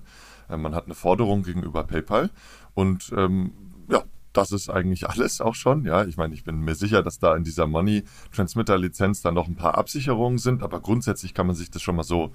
Äh, 0.50 0.58
man 0.58 0.76
hat 0.76 0.86
eine 0.86 0.96
Forderung 0.96 1.44
gegenüber 1.44 1.84
PayPal 1.84 2.30
und 2.74 3.12
ähm, 3.16 3.54
ja, 3.90 4.04
das 4.34 4.52
ist 4.52 4.70
eigentlich 4.70 5.10
alles 5.10 5.42
auch 5.42 5.56
schon. 5.56 5.86
Ja, 5.86 6.06
ich 6.06 6.18
meine, 6.18 6.34
ich 6.34 6.44
bin 6.44 6.60
mir 6.62 6.76
sicher, 6.76 7.02
dass 7.04 7.20
da 7.20 7.36
in 7.36 7.44
dieser 7.44 7.68
Money 7.68 8.04
Transmitter 8.34 8.78
Lizenz 8.78 9.22
dann 9.22 9.34
noch 9.34 9.48
ein 9.48 9.56
paar 9.56 9.78
Absicherungen 9.78 10.38
sind, 10.38 10.64
aber 10.64 10.82
grundsätzlich 10.82 11.34
kann 11.34 11.48
man 11.48 11.56
sich 11.56 11.72
das 11.72 11.82
schon 11.82 11.96
mal 11.96 12.04
so 12.04 12.32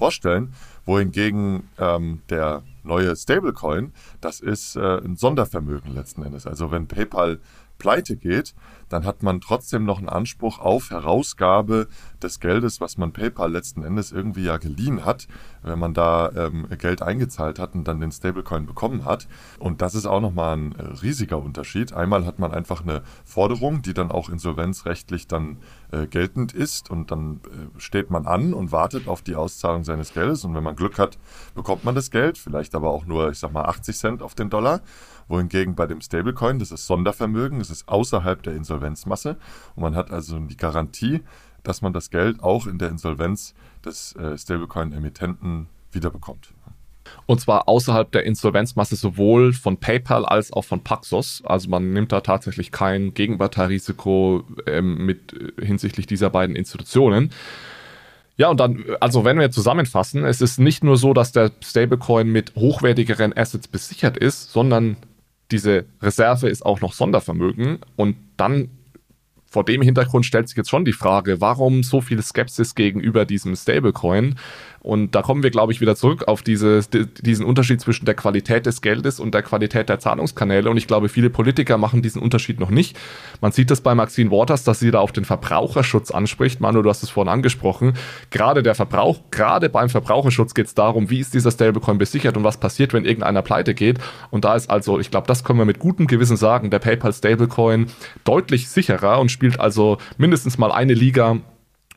vorstellen. 0.00 0.54
Wohingegen 0.86 1.68
ähm, 1.78 2.22
der 2.30 2.62
neue 2.84 3.14
Stablecoin, 3.14 3.92
das 4.22 4.40
ist 4.40 4.76
äh, 4.76 4.98
ein 5.04 5.16
Sondervermögen 5.16 5.94
letzten 5.94 6.22
Endes. 6.24 6.46
Also 6.46 6.70
wenn 6.70 6.88
PayPal 6.88 7.38
pleite 7.80 8.16
geht, 8.16 8.54
dann 8.88 9.04
hat 9.04 9.22
man 9.22 9.40
trotzdem 9.40 9.84
noch 9.84 9.98
einen 9.98 10.08
Anspruch 10.08 10.58
auf 10.58 10.90
Herausgabe 10.90 11.88
des 12.22 12.38
Geldes, 12.38 12.80
was 12.80 12.98
man 12.98 13.12
PayPal 13.12 13.50
letzten 13.50 13.82
Endes 13.82 14.12
irgendwie 14.12 14.44
ja 14.44 14.56
geliehen 14.58 15.04
hat, 15.04 15.26
wenn 15.62 15.78
man 15.78 15.94
da 15.94 16.30
ähm, 16.36 16.66
Geld 16.78 17.02
eingezahlt 17.02 17.58
hat 17.58 17.74
und 17.74 17.88
dann 17.88 18.00
den 18.00 18.12
Stablecoin 18.12 18.66
bekommen 18.66 19.04
hat. 19.04 19.28
Und 19.58 19.80
das 19.82 19.94
ist 19.94 20.06
auch 20.06 20.20
nochmal 20.20 20.56
ein 20.56 20.72
äh, 20.76 20.82
riesiger 21.02 21.38
Unterschied. 21.38 21.92
Einmal 21.92 22.26
hat 22.26 22.38
man 22.38 22.52
einfach 22.52 22.82
eine 22.82 23.02
Forderung, 23.24 23.82
die 23.82 23.94
dann 23.94 24.10
auch 24.10 24.28
insolvenzrechtlich 24.28 25.26
dann 25.26 25.56
äh, 25.92 26.06
geltend 26.06 26.52
ist. 26.52 26.90
Und 26.90 27.10
dann 27.10 27.40
äh, 27.46 27.80
steht 27.80 28.10
man 28.10 28.26
an 28.26 28.54
und 28.54 28.72
wartet 28.72 29.08
auf 29.08 29.22
die 29.22 29.36
Auszahlung 29.36 29.84
seines 29.84 30.12
Geldes. 30.12 30.44
Und 30.44 30.54
wenn 30.54 30.62
man 30.62 30.76
Glück 30.76 30.98
hat, 30.98 31.18
bekommt 31.54 31.84
man 31.84 31.94
das 31.94 32.10
Geld, 32.10 32.38
vielleicht 32.38 32.74
aber 32.74 32.90
auch 32.90 33.06
nur, 33.06 33.30
ich 33.30 33.38
sag 33.38 33.52
mal, 33.52 33.64
80 33.64 33.96
Cent 33.96 34.22
auf 34.22 34.34
den 34.34 34.50
Dollar. 34.50 34.80
Wohingegen 35.28 35.76
bei 35.76 35.86
dem 35.86 36.00
Stablecoin, 36.00 36.58
das 36.58 36.72
ist 36.72 36.86
Sondervermögen, 36.86 37.60
das 37.60 37.70
ist 37.70 37.88
außerhalb 37.88 38.42
der 38.42 38.54
Insolvenzmasse. 38.54 39.36
Und 39.76 39.82
man 39.82 39.94
hat 39.94 40.10
also 40.10 40.38
die 40.38 40.56
Garantie, 40.56 41.22
dass 41.62 41.82
man 41.82 41.92
das 41.92 42.10
Geld 42.10 42.42
auch 42.42 42.66
in 42.66 42.78
der 42.78 42.88
Insolvenz 42.88 43.54
des 43.84 44.16
äh, 44.16 44.36
Stablecoin-Emittenten 44.36 45.68
wiederbekommt. 45.92 46.52
Und 47.26 47.40
zwar 47.40 47.68
außerhalb 47.68 48.10
der 48.10 48.24
Insolvenzmasse 48.24 48.96
sowohl 48.96 49.52
von 49.52 49.76
PayPal 49.76 50.24
als 50.24 50.52
auch 50.52 50.64
von 50.64 50.82
Paxos. 50.82 51.42
Also 51.44 51.68
man 51.68 51.92
nimmt 51.92 52.12
da 52.12 52.20
tatsächlich 52.20 52.72
kein 52.72 53.14
Gegenparteirisiko 53.14 54.44
ähm, 54.66 55.06
mit 55.06 55.32
äh, 55.32 55.64
hinsichtlich 55.64 56.06
dieser 56.06 56.30
beiden 56.30 56.56
Institutionen. 56.56 57.30
Ja, 58.36 58.48
und 58.48 58.58
dann, 58.58 58.84
also 59.00 59.24
wenn 59.24 59.38
wir 59.38 59.50
zusammenfassen, 59.50 60.24
es 60.24 60.40
ist 60.40 60.58
nicht 60.58 60.82
nur 60.82 60.96
so, 60.96 61.12
dass 61.12 61.30
der 61.32 61.50
Stablecoin 61.62 62.26
mit 62.26 62.54
hochwertigeren 62.56 63.36
Assets 63.36 63.68
besichert 63.68 64.16
ist, 64.16 64.50
sondern 64.52 64.96
diese 65.50 65.84
Reserve 66.00 66.48
ist 66.48 66.64
auch 66.64 66.80
noch 66.80 66.92
Sondervermögen 66.92 67.80
und 67.96 68.16
dann 68.36 68.70
vor 69.50 69.64
dem 69.64 69.82
Hintergrund 69.82 70.24
stellt 70.24 70.48
sich 70.48 70.56
jetzt 70.56 70.70
schon 70.70 70.84
die 70.84 70.92
Frage, 70.92 71.40
warum 71.40 71.82
so 71.82 72.00
viel 72.00 72.22
Skepsis 72.22 72.76
gegenüber 72.76 73.24
diesem 73.24 73.56
Stablecoin? 73.56 74.36
Und 74.82 75.14
da 75.14 75.20
kommen 75.20 75.42
wir, 75.42 75.50
glaube 75.50 75.72
ich, 75.72 75.80
wieder 75.82 75.94
zurück 75.94 76.26
auf 76.26 76.42
diese, 76.42 76.80
diesen 77.20 77.44
Unterschied 77.44 77.82
zwischen 77.82 78.06
der 78.06 78.14
Qualität 78.14 78.64
des 78.64 78.80
Geldes 78.80 79.20
und 79.20 79.34
der 79.34 79.42
Qualität 79.42 79.90
der 79.90 79.98
Zahlungskanäle. 79.98 80.70
Und 80.70 80.78
ich 80.78 80.86
glaube, 80.86 81.10
viele 81.10 81.28
Politiker 81.28 81.76
machen 81.76 82.00
diesen 82.00 82.22
Unterschied 82.22 82.58
noch 82.58 82.70
nicht. 82.70 82.98
Man 83.42 83.52
sieht 83.52 83.70
das 83.70 83.82
bei 83.82 83.94
Maxine 83.94 84.30
Waters, 84.30 84.64
dass 84.64 84.80
sie 84.80 84.90
da 84.90 85.00
auf 85.00 85.12
den 85.12 85.26
Verbraucherschutz 85.26 86.10
anspricht. 86.10 86.60
Manu, 86.60 86.80
du 86.80 86.88
hast 86.88 87.02
es 87.02 87.10
vorhin 87.10 87.30
angesprochen. 87.30 87.92
Gerade 88.30 88.62
der 88.62 88.74
Verbrauch, 88.74 89.20
gerade 89.30 89.68
beim 89.68 89.90
Verbraucherschutz 89.90 90.54
geht 90.54 90.66
es 90.66 90.74
darum, 90.74 91.10
wie 91.10 91.20
ist 91.20 91.34
dieser 91.34 91.50
Stablecoin 91.50 91.98
besichert 91.98 92.38
und 92.38 92.44
was 92.44 92.58
passiert, 92.58 92.94
wenn 92.94 93.04
irgendeiner 93.04 93.42
pleite 93.42 93.74
geht. 93.74 93.98
Und 94.30 94.46
da 94.46 94.54
ist 94.54 94.70
also, 94.70 94.98
ich 94.98 95.10
glaube, 95.10 95.26
das 95.26 95.44
können 95.44 95.58
wir 95.58 95.66
mit 95.66 95.78
gutem 95.78 96.06
Gewissen 96.06 96.38
sagen, 96.38 96.70
der 96.70 96.78
PayPal 96.78 97.12
Stablecoin 97.12 97.86
deutlich 98.24 98.70
sicherer 98.70 99.20
und 99.20 99.30
spielt 99.30 99.60
also 99.60 99.98
mindestens 100.16 100.56
mal 100.56 100.72
eine 100.72 100.94
Liga 100.94 101.36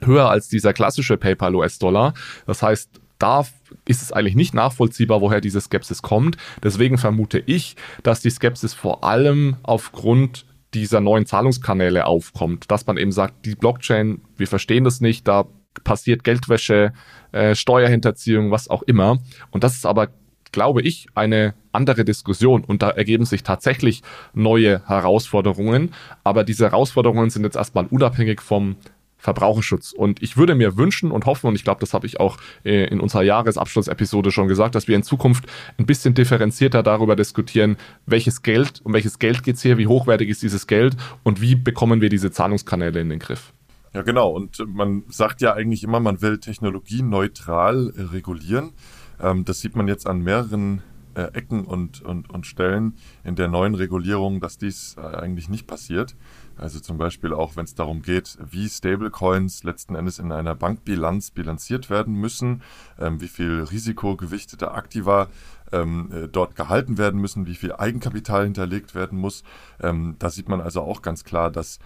höher 0.06 0.30
als 0.30 0.48
dieser 0.48 0.74
klassische 0.74 1.18
PayPal 1.18 1.56
US-Dollar. 1.56 2.14
Das 2.46 2.62
heißt, 2.62 2.90
da 3.20 3.46
ist 3.86 4.02
es 4.02 4.12
eigentlich 4.12 4.36
nicht 4.36 4.54
nachvollziehbar, 4.54 5.22
woher 5.22 5.42
diese 5.42 5.62
Skepsis 5.62 6.02
kommt. 6.02 6.38
Deswegen 6.62 6.98
vermute 6.98 7.42
ich, 7.46 7.76
dass 8.04 8.22
die 8.22 8.30
Skepsis 8.30 8.74
vor 8.74 9.04
allem 9.04 9.58
aufgrund 9.64 10.46
dieser 10.74 11.00
neuen 11.00 11.26
Zahlungskanäle 11.26 12.06
aufkommt, 12.06 12.70
dass 12.72 12.86
man 12.88 12.98
eben 12.98 13.12
sagt, 13.12 13.46
die 13.46 13.56
Blockchain, 13.56 14.22
wir 14.38 14.48
verstehen 14.48 14.84
das 14.84 15.02
nicht, 15.02 15.28
da 15.28 15.46
passiert 15.84 16.24
Geldwäsche, 16.24 16.94
äh, 17.32 17.56
Steuerhinterziehung, 17.56 18.52
was 18.52 18.70
auch 18.70 18.84
immer. 18.84 19.20
Und 19.52 19.64
das 19.64 19.76
ist 19.76 19.86
aber 19.86 20.10
glaube 20.54 20.82
ich, 20.82 21.08
eine 21.16 21.54
andere 21.74 22.06
Diskussion 22.06 22.64
und 22.64 22.82
da 22.82 22.92
ergeben 22.92 23.26
sich 23.26 23.44
tatsächlich 23.44 24.04
neue 24.34 24.88
Herausforderungen. 24.88 25.92
Aber 26.24 26.46
diese 26.46 26.66
Herausforderungen 26.66 27.30
sind 27.30 27.44
jetzt 27.44 27.58
erstmal 27.58 27.88
unabhängig 27.88 28.40
vom 28.40 28.78
Verbraucherschutz. 29.24 29.94
Und 29.94 30.22
ich 30.22 30.36
würde 30.36 30.54
mir 30.54 30.76
wünschen 30.78 31.10
und 31.10 31.26
hoffen, 31.26 31.48
und 31.48 31.56
ich 31.56 31.64
glaube, 31.64 31.80
das 31.80 31.94
habe 31.94 32.06
ich 32.06 32.20
auch 32.20 32.38
äh, 32.66 32.86
in 32.88 33.00
unserer 33.00 33.24
Jahresabschlussepisode 33.24 34.32
schon 34.32 34.50
gesagt, 34.50 34.76
dass 34.76 34.90
wir 34.90 34.98
in 34.98 35.04
Zukunft 35.04 35.46
ein 35.78 35.86
bisschen 35.86 36.14
differenzierter 36.14 36.84
darüber 36.84 37.16
diskutieren, 37.16 37.78
welches 38.06 38.42
Geld, 38.42 38.82
um 38.84 38.94
welches 38.94 39.20
Geld 39.20 39.44
geht 39.44 39.56
es 39.56 39.62
hier, 39.62 39.78
wie 39.78 39.88
hochwertig 39.88 40.28
ist 40.28 40.44
dieses 40.44 40.68
Geld 40.68 40.98
und 41.24 41.40
wie 41.40 41.56
bekommen 41.56 42.02
wir 42.02 42.10
diese 42.10 42.32
Zahlungskanäle 42.32 43.00
in 43.00 43.10
den 43.10 43.20
Griff. 43.20 43.54
Ja, 43.94 44.02
genau. 44.02 44.30
Und 44.30 44.62
man 44.68 45.04
sagt 45.08 45.40
ja 45.40 45.54
eigentlich 45.54 45.86
immer, 45.86 46.02
man 46.02 46.22
will 46.22 46.40
technologieneutral 46.40 47.94
äh, 47.96 48.02
regulieren. 48.02 48.74
Ähm, 49.22 49.46
das 49.46 49.62
sieht 49.62 49.78
man 49.78 49.88
jetzt 49.88 50.06
an 50.06 50.20
mehreren 50.20 50.84
äh, 51.16 51.30
Ecken 51.34 51.64
und, 51.64 52.02
und, 52.02 52.30
und 52.30 52.46
Stellen 52.46 52.96
in 53.24 53.36
der 53.36 53.48
neuen 53.48 53.76
Regulierung, 53.76 54.42
dass 54.42 54.58
dies 54.58 54.98
eigentlich 54.98 55.48
nicht 55.48 55.66
passiert. 55.66 56.16
Also 56.58 56.80
zum 56.80 56.98
Beispiel 56.98 57.34
auch, 57.34 57.56
wenn 57.56 57.66
es 57.66 57.76
darum 57.76 58.02
geht, 58.02 58.38
wie 58.52 58.70
Stablecoins 58.70 59.64
letzten 59.64 59.96
Endes 59.96 60.20
in 60.20 60.32
einer 60.32 60.56
Bankbilanz 60.56 61.32
bilanziert 61.32 61.90
werden 61.90 62.16
müssen, 62.16 62.62
ähm, 63.00 63.22
wie 63.22 63.28
viel 63.28 63.64
risikogewichtete 63.64 64.72
Aktiva 64.72 65.28
ähm, 65.72 66.12
äh, 66.14 66.28
dort 66.28 66.56
gehalten 66.56 66.98
werden 66.98 67.20
müssen, 67.20 67.48
wie 67.48 67.56
viel 67.56 67.74
Eigenkapital 67.74 68.44
hinterlegt 68.44 68.96
werden 68.96 69.18
muss. 69.20 69.44
Ähm, 69.82 70.16
da 70.20 70.30
sieht 70.30 70.48
man 70.48 70.62
also 70.62 70.82
auch 70.82 71.02
ganz 71.02 71.24
klar, 71.24 71.52
dass 71.52 71.80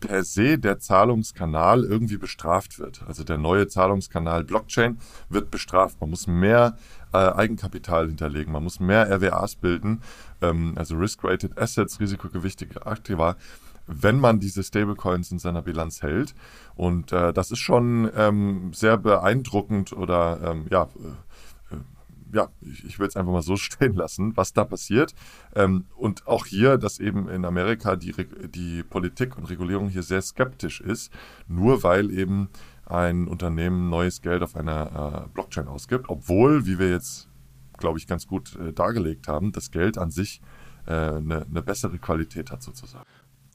per 0.00 0.24
se 0.24 0.58
der 0.58 0.78
Zahlungskanal 0.78 1.84
irgendwie 1.84 2.18
bestraft 2.18 2.78
wird. 2.78 3.02
Also 3.06 3.24
der 3.24 3.38
neue 3.38 3.68
Zahlungskanal 3.68 4.44
Blockchain 4.44 4.98
wird 5.28 5.50
bestraft. 5.50 6.00
Man 6.00 6.10
muss 6.10 6.26
mehr 6.26 6.76
äh, 7.12 7.18
Eigenkapital 7.18 8.08
hinterlegen, 8.08 8.52
man 8.52 8.64
muss 8.64 8.80
mehr 8.80 9.10
RWAs 9.10 9.56
bilden, 9.56 10.02
ähm, 10.42 10.74
also 10.76 10.96
Risk-Rated 10.96 11.58
Assets, 11.58 12.00
risikogewichtige 12.00 12.84
Aktiva 12.86 13.36
wenn 13.86 14.18
man 14.18 14.40
diese 14.40 14.62
Stablecoins 14.62 15.30
in 15.30 15.38
seiner 15.38 15.62
Bilanz 15.62 16.02
hält. 16.02 16.34
Und 16.74 17.12
äh, 17.12 17.32
das 17.32 17.50
ist 17.50 17.58
schon 17.58 18.10
ähm, 18.16 18.72
sehr 18.72 18.96
beeindruckend 18.96 19.92
oder 19.92 20.40
ähm, 20.42 20.66
ja, 20.70 20.84
äh, 20.84 21.74
äh 21.74 21.78
ja, 22.32 22.48
ich, 22.62 22.84
ich 22.84 22.98
will 22.98 23.06
es 23.06 23.16
einfach 23.16 23.32
mal 23.32 23.42
so 23.42 23.56
stehen 23.58 23.94
lassen, 23.94 24.36
was 24.36 24.52
da 24.52 24.64
passiert. 24.64 25.14
Ähm, 25.54 25.84
und 25.96 26.26
auch 26.26 26.46
hier, 26.46 26.78
dass 26.78 26.98
eben 26.98 27.28
in 27.28 27.44
Amerika 27.44 27.96
die, 27.96 28.14
die 28.48 28.82
Politik 28.82 29.36
und 29.36 29.50
Regulierung 29.50 29.88
hier 29.88 30.02
sehr 30.02 30.22
skeptisch 30.22 30.80
ist, 30.80 31.12
nur 31.46 31.82
weil 31.82 32.10
eben 32.10 32.48
ein 32.86 33.28
Unternehmen 33.28 33.88
neues 33.88 34.20
Geld 34.20 34.42
auf 34.42 34.56
einer 34.56 35.24
äh, 35.26 35.28
Blockchain 35.32 35.68
ausgibt, 35.68 36.08
obwohl, 36.08 36.66
wie 36.66 36.78
wir 36.78 36.90
jetzt, 36.90 37.28
glaube 37.78 37.98
ich, 37.98 38.06
ganz 38.06 38.26
gut 38.26 38.56
äh, 38.56 38.72
dargelegt 38.72 39.26
haben, 39.28 39.52
das 39.52 39.70
Geld 39.70 39.96
an 39.96 40.10
sich 40.10 40.42
eine, 40.86 41.34
äh, 41.34 41.44
eine 41.44 41.62
bessere 41.62 41.98
Qualität 41.98 42.50
hat 42.50 42.62
sozusagen. 42.62 43.06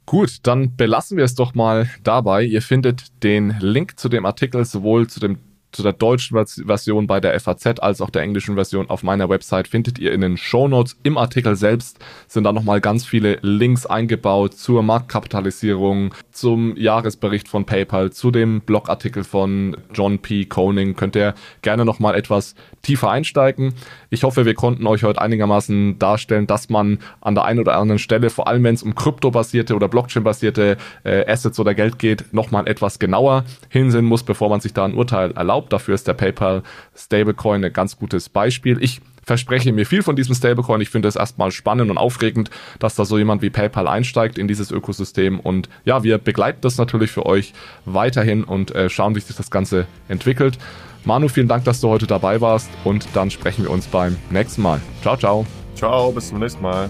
Gut, 0.09 0.37
dann 0.41 0.75
belassen 0.75 1.17
wir 1.17 1.23
es 1.23 1.35
doch 1.35 1.53
mal 1.53 1.87
dabei. 2.03 2.43
Ihr 2.43 2.63
findet 2.63 3.23
den 3.23 3.55
Link 3.59 3.99
zu 3.99 4.09
dem 4.09 4.25
Artikel 4.25 4.65
sowohl 4.65 5.05
zu 5.05 5.19
dem 5.19 5.37
zu 5.71 5.83
der 5.83 5.93
deutschen 5.93 6.37
Version 6.45 7.07
bei 7.07 7.19
der 7.19 7.39
FAZ 7.39 7.79
als 7.79 8.01
auch 8.01 8.09
der 8.09 8.23
englischen 8.23 8.55
Version 8.55 8.89
auf 8.89 9.03
meiner 9.03 9.29
Website 9.29 9.67
findet 9.67 9.99
ihr 9.99 10.11
in 10.11 10.21
den 10.21 10.37
Show 10.37 10.67
Notes. 10.67 10.97
Im 11.03 11.17
Artikel 11.17 11.55
selbst 11.55 11.99
sind 12.27 12.43
da 12.45 12.51
nochmal 12.51 12.81
ganz 12.81 13.05
viele 13.05 13.37
Links 13.41 13.85
eingebaut 13.85 14.55
zur 14.55 14.81
Marktkapitalisierung, 14.81 16.15
zum 16.31 16.75
Jahresbericht 16.75 17.47
von 17.47 17.65
PayPal, 17.65 18.11
zu 18.11 18.31
dem 18.31 18.61
Blogartikel 18.61 19.23
von 19.23 19.77
John 19.93 20.19
P. 20.19 20.45
Koning. 20.45 20.95
Könnt 20.95 21.15
ihr 21.15 21.35
gerne 21.61 21.85
nochmal 21.85 22.15
etwas 22.15 22.55
tiefer 22.81 23.11
einsteigen. 23.11 23.73
Ich 24.09 24.23
hoffe, 24.23 24.45
wir 24.45 24.55
konnten 24.55 24.87
euch 24.87 25.03
heute 25.03 25.21
einigermaßen 25.21 25.99
darstellen, 25.99 26.47
dass 26.47 26.69
man 26.69 26.99
an 27.21 27.35
der 27.35 27.45
einen 27.45 27.59
oder 27.59 27.77
anderen 27.77 27.99
Stelle, 27.99 28.29
vor 28.29 28.47
allem 28.47 28.63
wenn 28.63 28.75
es 28.75 28.83
um 28.83 28.95
kryptobasierte 28.95 29.75
oder 29.75 29.87
Blockchain-basierte 29.87 30.77
äh, 31.03 31.31
Assets 31.31 31.59
oder 31.59 31.75
Geld 31.75 31.99
geht, 31.99 32.33
nochmal 32.33 32.67
etwas 32.67 32.97
genauer 32.97 33.43
hinsehen 33.69 34.05
muss, 34.05 34.23
bevor 34.23 34.49
man 34.49 34.61
sich 34.61 34.73
da 34.73 34.85
ein 34.85 34.93
Urteil 34.93 35.31
erlaubt 35.31 35.58
erlaubt. 35.59 35.73
Dafür 35.73 35.95
ist 35.95 36.07
der 36.07 36.13
PayPal 36.13 36.63
Stablecoin 36.95 37.63
ein 37.63 37.73
ganz 37.73 37.97
gutes 37.97 38.29
Beispiel. 38.29 38.77
Ich 38.81 39.01
verspreche 39.23 39.71
mir 39.71 39.85
viel 39.85 40.01
von 40.01 40.15
diesem 40.15 40.33
Stablecoin. 40.33 40.81
Ich 40.81 40.89
finde 40.89 41.07
es 41.07 41.15
erstmal 41.15 41.51
spannend 41.51 41.91
und 41.91 41.97
aufregend, 41.97 42.49
dass 42.79 42.95
da 42.95 43.05
so 43.05 43.17
jemand 43.17 43.41
wie 43.41 43.49
PayPal 43.49 43.87
einsteigt 43.87 44.37
in 44.37 44.47
dieses 44.47 44.71
Ökosystem. 44.71 45.39
Und 45.39 45.69
ja, 45.85 46.03
wir 46.03 46.17
begleiten 46.17 46.59
das 46.61 46.77
natürlich 46.77 47.11
für 47.11 47.25
euch 47.25 47.53
weiterhin 47.85 48.43
und 48.43 48.73
äh, 48.75 48.89
schauen, 48.89 49.15
wie 49.15 49.19
sich 49.19 49.35
das 49.35 49.51
Ganze 49.51 49.85
entwickelt. 50.07 50.57
Manu, 51.05 51.27
vielen 51.27 51.47
Dank, 51.47 51.63
dass 51.63 51.79
du 51.79 51.89
heute 51.89 52.07
dabei 52.07 52.41
warst 52.41 52.69
und 52.83 53.07
dann 53.13 53.29
sprechen 53.29 53.63
wir 53.63 53.71
uns 53.71 53.87
beim 53.87 54.17
nächsten 54.31 54.61
Mal. 54.61 54.81
Ciao, 55.01 55.15
ciao. 55.15 55.45
Ciao, 55.75 56.11
bis 56.11 56.29
zum 56.29 56.39
nächsten 56.39 56.61
Mal. 56.61 56.89